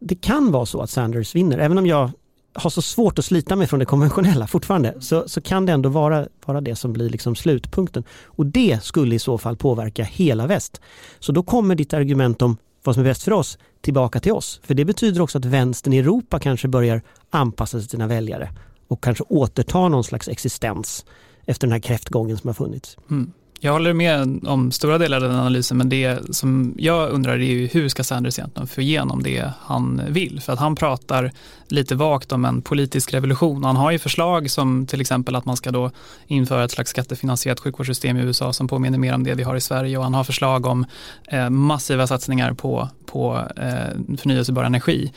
det 0.00 0.14
kan 0.14 0.52
vara 0.52 0.66
så 0.66 0.80
att 0.80 0.90
Sanders 0.90 1.34
vinner, 1.34 1.58
även 1.58 1.78
om 1.78 1.86
jag 1.86 2.10
har 2.52 2.70
så 2.70 2.82
svårt 2.82 3.18
att 3.18 3.24
slita 3.24 3.56
mig 3.56 3.66
från 3.66 3.80
det 3.80 3.86
konventionella 3.86 4.46
fortfarande 4.46 4.94
så, 5.00 5.28
så 5.28 5.40
kan 5.40 5.66
det 5.66 5.72
ändå 5.72 5.88
vara, 5.88 6.28
vara 6.46 6.60
det 6.60 6.76
som 6.76 6.92
blir 6.92 7.08
liksom 7.08 7.36
slutpunkten. 7.36 8.04
Och 8.24 8.46
det 8.46 8.84
skulle 8.84 9.14
i 9.14 9.18
så 9.18 9.38
fall 9.38 9.56
påverka 9.56 10.04
hela 10.04 10.46
väst. 10.46 10.80
Så 11.18 11.32
då 11.32 11.42
kommer 11.42 11.74
ditt 11.74 11.94
argument 11.94 12.42
om 12.42 12.56
vad 12.84 12.94
som 12.94 13.04
är 13.04 13.08
bäst 13.08 13.22
för 13.22 13.32
oss 13.32 13.58
tillbaka 13.80 14.20
till 14.20 14.32
oss. 14.32 14.60
För 14.62 14.74
det 14.74 14.84
betyder 14.84 15.20
också 15.20 15.38
att 15.38 15.44
vänstern 15.44 15.92
i 15.92 15.98
Europa 15.98 16.38
kanske 16.38 16.68
börjar 16.68 17.02
anpassa 17.30 17.70
sig 17.70 17.80
till 17.80 17.90
sina 17.90 18.06
väljare 18.06 18.50
och 18.88 19.02
kanske 19.02 19.24
återta 19.28 19.88
någon 19.88 20.04
slags 20.04 20.28
existens 20.28 21.04
efter 21.46 21.66
den 21.66 21.72
här 21.72 21.80
kräftgången 21.80 22.36
som 22.36 22.48
har 22.48 22.54
funnits. 22.54 22.96
Mm. 23.10 23.32
Jag 23.60 23.72
håller 23.72 23.92
med 23.92 24.46
om 24.46 24.72
stora 24.72 24.98
delar 24.98 25.16
av 25.16 25.22
den 25.22 25.40
analysen 25.40 25.76
men 25.76 25.88
det 25.88 26.36
som 26.36 26.74
jag 26.78 27.10
undrar 27.10 27.32
är 27.32 27.38
ju 27.38 27.66
hur 27.66 27.88
ska 27.88 28.04
Sanders 28.04 28.38
egentligen 28.38 28.66
få 28.66 28.80
igenom 28.80 29.22
det 29.22 29.52
han 29.60 30.02
vill? 30.08 30.40
För 30.40 30.52
att 30.52 30.58
han 30.58 30.76
pratar 30.76 31.32
lite 31.68 31.94
vagt 31.94 32.32
om 32.32 32.44
en 32.44 32.62
politisk 32.62 33.14
revolution. 33.14 33.64
Han 33.64 33.76
har 33.76 33.90
ju 33.90 33.98
förslag 33.98 34.50
som 34.50 34.86
till 34.86 35.00
exempel 35.00 35.36
att 35.36 35.44
man 35.44 35.56
ska 35.56 35.70
då 35.70 35.90
införa 36.26 36.64
ett 36.64 36.70
slags 36.70 36.90
skattefinansierat 36.90 37.60
sjukvårdssystem 37.60 38.16
i 38.16 38.20
USA 38.20 38.52
som 38.52 38.68
påminner 38.68 38.98
mer 38.98 39.14
om 39.14 39.24
det 39.24 39.34
vi 39.34 39.42
har 39.42 39.56
i 39.56 39.60
Sverige 39.60 39.98
och 39.98 40.04
han 40.04 40.14
har 40.14 40.24
förslag 40.24 40.66
om 40.66 40.86
eh, 41.28 41.50
massiva 41.50 42.06
satsningar 42.06 42.52
på, 42.52 42.88
på 43.06 43.42
eh, 43.56 44.16
förnyelsebar 44.18 44.64
energi. 44.64 45.12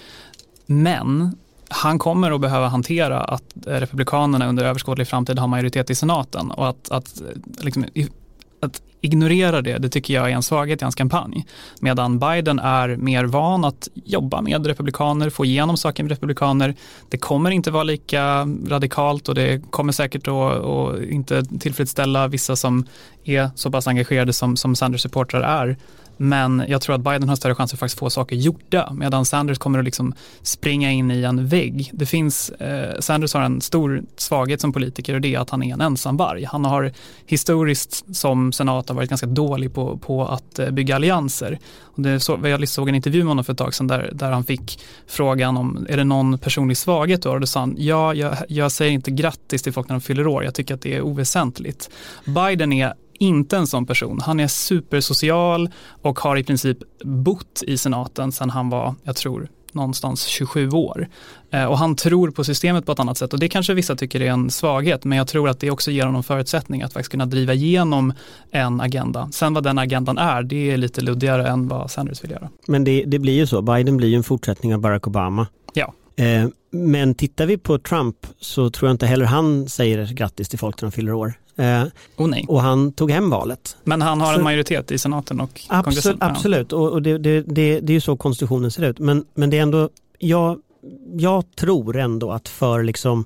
Men 0.65 1.35
han 1.69 1.99
kommer 1.99 2.31
att 2.31 2.41
behöva 2.41 2.67
hantera 2.67 3.21
att 3.21 3.67
eh, 3.67 3.73
Republikanerna 3.73 4.47
under 4.47 4.65
överskådlig 4.65 5.07
framtid 5.07 5.39
har 5.39 5.47
majoritet 5.47 5.89
i 5.89 5.95
senaten 5.95 6.51
och 6.51 6.69
att, 6.69 6.91
att 6.91 7.21
eh, 7.21 7.63
liksom, 7.63 7.85
att 8.61 8.81
ignorera 9.01 9.61
det, 9.61 9.77
det 9.77 9.89
tycker 9.89 10.13
jag 10.13 10.31
är 10.31 10.35
en 10.35 10.43
svaghet 10.43 10.81
i 10.81 10.85
hans 10.85 10.95
kampanj. 10.95 11.45
Medan 11.79 12.19
Biden 12.19 12.59
är 12.59 12.95
mer 12.95 13.23
van 13.25 13.65
att 13.65 13.87
jobba 13.93 14.41
med 14.41 14.65
republikaner, 14.65 15.29
få 15.29 15.45
igenom 15.45 15.77
saker 15.77 16.03
med 16.03 16.09
republikaner. 16.09 16.75
Det 17.09 17.17
kommer 17.17 17.51
inte 17.51 17.71
vara 17.71 17.83
lika 17.83 18.47
radikalt 18.67 19.29
och 19.29 19.35
det 19.35 19.71
kommer 19.71 19.93
säkert 19.93 20.27
att, 20.27 21.03
inte 21.09 21.43
tillfredsställa 21.43 22.27
vissa 22.27 22.55
som 22.55 22.85
är 23.23 23.49
så 23.55 23.71
pass 23.71 23.87
engagerade 23.87 24.33
som, 24.33 24.57
som 24.57 24.75
Sanders 24.75 25.01
supportrar 25.01 25.41
är. 25.41 25.77
Men 26.23 26.63
jag 26.67 26.81
tror 26.81 26.95
att 26.95 27.01
Biden 27.01 27.29
har 27.29 27.35
större 27.35 27.55
chans 27.55 27.73
att 27.73 27.79
faktiskt 27.79 27.99
få 27.99 28.09
saker 28.09 28.35
gjorda 28.35 28.93
medan 28.93 29.25
Sanders 29.25 29.57
kommer 29.57 29.79
att 29.79 29.85
liksom 29.85 30.13
springa 30.41 30.91
in 30.91 31.11
i 31.11 31.23
en 31.23 31.47
vägg. 31.47 31.89
Det 31.93 32.05
finns, 32.05 32.49
eh, 32.49 32.99
Sanders 32.99 33.33
har 33.33 33.41
en 33.41 33.61
stor 33.61 34.03
svaghet 34.15 34.61
som 34.61 34.73
politiker 34.73 35.13
och 35.13 35.21
det 35.21 35.35
är 35.35 35.39
att 35.39 35.49
han 35.49 35.63
är 35.63 35.73
en 35.73 35.81
ensamvarg. 35.81 36.43
Han 36.43 36.65
har 36.65 36.91
historiskt 37.25 38.15
som 38.15 38.51
senator 38.51 38.93
varit 38.93 39.09
ganska 39.09 39.27
dålig 39.27 39.73
på, 39.73 39.97
på 39.97 40.25
att 40.25 40.59
eh, 40.59 40.69
bygga 40.69 40.95
allianser. 40.95 41.59
Och 41.83 42.01
det 42.01 42.19
så, 42.19 42.39
jag 42.43 42.69
såg 42.69 42.89
en 42.89 42.95
intervju 42.95 43.19
med 43.19 43.27
honom 43.27 43.45
för 43.45 43.53
ett 43.53 43.59
tag 43.59 43.73
sedan 43.73 43.87
där, 43.87 44.09
där 44.13 44.31
han 44.31 44.43
fick 44.43 44.79
frågan 45.07 45.57
om 45.57 45.85
är 45.89 45.97
det 45.97 46.03
någon 46.03 46.37
personlig 46.37 46.77
svaghet 46.77 47.21
du 47.21 47.29
har? 47.29 47.35
Och 47.35 47.41
då 47.41 47.47
sa 47.47 47.59
han 47.59 47.75
ja, 47.77 48.13
jag, 48.13 48.37
jag 48.47 48.71
säger 48.71 48.91
inte 48.91 49.11
grattis 49.11 49.63
till 49.63 49.73
folk 49.73 49.89
när 49.89 49.95
de 49.95 50.01
fyller 50.01 50.27
år. 50.27 50.43
Jag 50.43 50.53
tycker 50.55 50.73
att 50.73 50.81
det 50.81 50.95
är 50.95 51.01
oväsentligt. 51.01 51.89
Biden 52.25 52.73
är 52.73 52.93
inte 53.21 53.57
en 53.57 53.67
sån 53.67 53.85
person. 53.85 54.19
Han 54.21 54.39
är 54.39 54.47
supersocial 54.47 55.69
och 56.01 56.19
har 56.19 56.37
i 56.37 56.43
princip 56.43 56.77
bott 57.03 57.63
i 57.67 57.77
senaten 57.77 58.31
sedan 58.31 58.49
han 58.49 58.69
var, 58.69 58.95
jag 59.03 59.15
tror, 59.15 59.47
någonstans 59.71 60.25
27 60.25 60.69
år. 60.69 61.07
Eh, 61.51 61.65
och 61.65 61.77
han 61.77 61.95
tror 61.95 62.31
på 62.31 62.43
systemet 62.43 62.85
på 62.85 62.91
ett 62.91 62.99
annat 62.99 63.17
sätt 63.17 63.33
och 63.33 63.39
det 63.39 63.49
kanske 63.49 63.73
vissa 63.73 63.95
tycker 63.95 64.21
är 64.21 64.29
en 64.29 64.49
svaghet 64.49 65.03
men 65.03 65.17
jag 65.17 65.27
tror 65.27 65.49
att 65.49 65.59
det 65.59 65.71
också 65.71 65.91
ger 65.91 66.05
honom 66.05 66.23
förutsättningar 66.23 66.85
att 66.85 66.93
faktiskt 66.93 67.11
kunna 67.11 67.25
driva 67.25 67.53
igenom 67.53 68.13
en 68.51 68.81
agenda. 68.81 69.29
Sen 69.31 69.53
vad 69.53 69.63
den 69.63 69.77
agendan 69.77 70.17
är, 70.17 70.43
det 70.43 70.71
är 70.71 70.77
lite 70.77 71.01
luddigare 71.01 71.47
än 71.47 71.67
vad 71.67 71.91
Sanders 71.91 72.23
vill 72.23 72.31
göra. 72.31 72.49
Men 72.67 72.83
det, 72.83 73.03
det 73.07 73.19
blir 73.19 73.33
ju 73.33 73.47
så, 73.47 73.61
Biden 73.61 73.97
blir 73.97 74.07
ju 74.07 74.15
en 74.15 74.23
fortsättning 74.23 74.73
av 74.73 74.79
Barack 74.79 75.07
Obama. 75.07 75.47
Ja. 75.73 75.93
Eh, 76.15 76.47
men 76.71 77.15
tittar 77.15 77.45
vi 77.45 77.57
på 77.57 77.79
Trump 77.79 78.15
så 78.39 78.69
tror 78.69 78.89
jag 78.89 78.93
inte 78.93 79.05
heller 79.05 79.25
han 79.25 79.69
säger 79.69 80.13
grattis 80.13 80.49
till 80.49 80.59
folk 80.59 80.81
när 80.81 80.87
de 80.87 80.91
fyller 80.91 81.13
år. 81.13 81.33
Eh, 81.61 81.83
oh, 82.17 82.27
nej. 82.27 82.45
Och 82.47 82.61
han 82.61 82.91
tog 82.91 83.11
hem 83.11 83.29
valet. 83.29 83.77
Men 83.83 84.01
han 84.01 84.21
har 84.21 84.33
så, 84.33 84.37
en 84.37 84.43
majoritet 84.43 84.91
i 84.91 84.97
senaten 84.97 85.41
och 85.41 85.61
absolut, 85.67 86.03
kongressen? 86.03 86.17
Absolut, 86.19 86.73
och, 86.73 86.91
och 86.91 87.01
det, 87.01 87.17
det, 87.17 87.41
det, 87.41 87.79
det, 87.79 87.93
är 87.93 87.95
ju 87.95 88.01
så 88.01 88.17
konstitutionen 88.17 88.71
ser 88.71 88.83
ut. 88.83 88.99
Men, 88.99 89.25
men 89.33 89.49
det 89.49 89.57
är 89.57 89.61
ändå, 89.61 89.89
jag, 90.19 90.59
jag 91.13 91.43
tror 91.55 91.97
ändå 91.97 92.31
att 92.31 92.49
för 92.49 92.83
liksom 92.83 93.25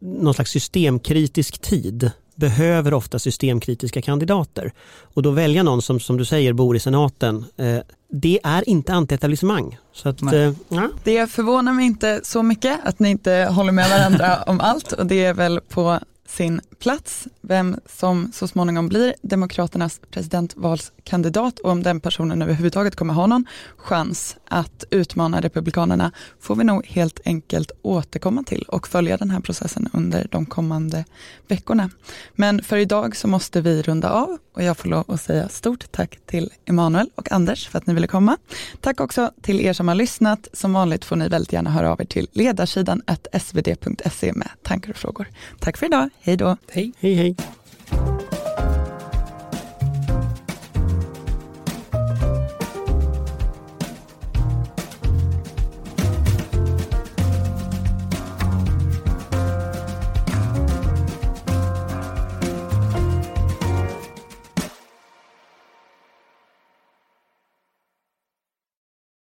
någon 0.00 0.34
slags 0.34 0.50
systemkritisk 0.50 1.58
tid 1.58 2.10
behöver 2.34 2.94
ofta 2.94 3.18
systemkritiska 3.18 4.02
kandidater. 4.02 4.72
Och 5.14 5.22
då 5.22 5.30
välja 5.30 5.62
någon 5.62 5.82
som, 5.82 6.00
som 6.00 6.16
du 6.16 6.24
säger, 6.24 6.52
bor 6.52 6.76
i 6.76 6.80
senaten, 6.80 7.44
eh, 7.56 7.78
det 8.12 8.38
är 8.42 8.68
inte 8.68 8.92
antietablissemang. 8.92 9.78
Så 9.92 10.08
att, 10.08 10.22
eh, 10.22 10.52
ja. 10.68 10.88
Det 11.04 11.30
förvånar 11.30 11.72
mig 11.72 11.86
inte 11.86 12.20
så 12.22 12.42
mycket 12.42 12.80
att 12.84 12.98
ni 12.98 13.10
inte 13.10 13.48
håller 13.50 13.72
med 13.72 13.90
varandra 13.90 14.42
om 14.46 14.60
allt 14.60 14.92
och 14.92 15.06
det 15.06 15.24
är 15.24 15.34
väl 15.34 15.60
på 15.60 15.98
sin 16.28 16.60
plats 16.78 17.28
vem 17.42 17.76
som 17.86 18.32
så 18.32 18.48
småningom 18.48 18.88
blir 18.88 19.14
Demokraternas 19.22 20.00
presidentvalskandidat 20.10 21.58
och 21.58 21.70
om 21.70 21.82
den 21.82 22.00
personen 22.00 22.42
överhuvudtaget 22.42 22.96
kommer 22.96 23.14
ha 23.14 23.26
någon 23.26 23.46
chans 23.76 24.36
att 24.48 24.84
utmana 24.90 25.40
Republikanerna 25.40 26.12
får 26.40 26.56
vi 26.56 26.64
nog 26.64 26.86
helt 26.86 27.20
enkelt 27.24 27.72
återkomma 27.82 28.42
till 28.42 28.62
och 28.62 28.88
följa 28.88 29.16
den 29.16 29.30
här 29.30 29.40
processen 29.40 29.88
under 29.92 30.28
de 30.30 30.46
kommande 30.46 31.04
veckorna. 31.48 31.90
Men 32.34 32.62
för 32.62 32.76
idag 32.76 33.16
så 33.16 33.28
måste 33.28 33.60
vi 33.60 33.82
runda 33.82 34.10
av 34.10 34.38
och 34.54 34.62
jag 34.62 34.76
får 34.76 34.88
lov 34.88 35.04
att 35.08 35.20
säga 35.20 35.48
stort 35.48 35.92
tack 35.92 36.18
till 36.26 36.50
Emanuel 36.64 37.10
och 37.14 37.32
Anders 37.32 37.68
för 37.68 37.78
att 37.78 37.86
ni 37.86 37.94
ville 37.94 38.06
komma. 38.06 38.36
Tack 38.80 39.00
också 39.00 39.30
till 39.42 39.60
er 39.60 39.72
som 39.72 39.88
har 39.88 39.94
lyssnat. 39.94 40.48
Som 40.52 40.72
vanligt 40.72 41.04
får 41.04 41.16
ni 41.16 41.28
väldigt 41.28 41.52
gärna 41.52 41.70
höra 41.70 41.92
av 41.92 42.00
er 42.00 42.04
till 42.04 42.28
ledarsidan 42.32 43.02
svd.se 43.40 44.32
med 44.32 44.48
tankar 44.62 44.90
och 44.90 44.96
frågor. 44.96 45.28
Tack 45.58 45.76
för 45.76 45.86
idag. 45.86 46.10
Hej 46.20 46.36
då. 46.36 46.56
Hej. 46.70 46.92
Hej, 46.98 47.14
hej. 47.14 47.36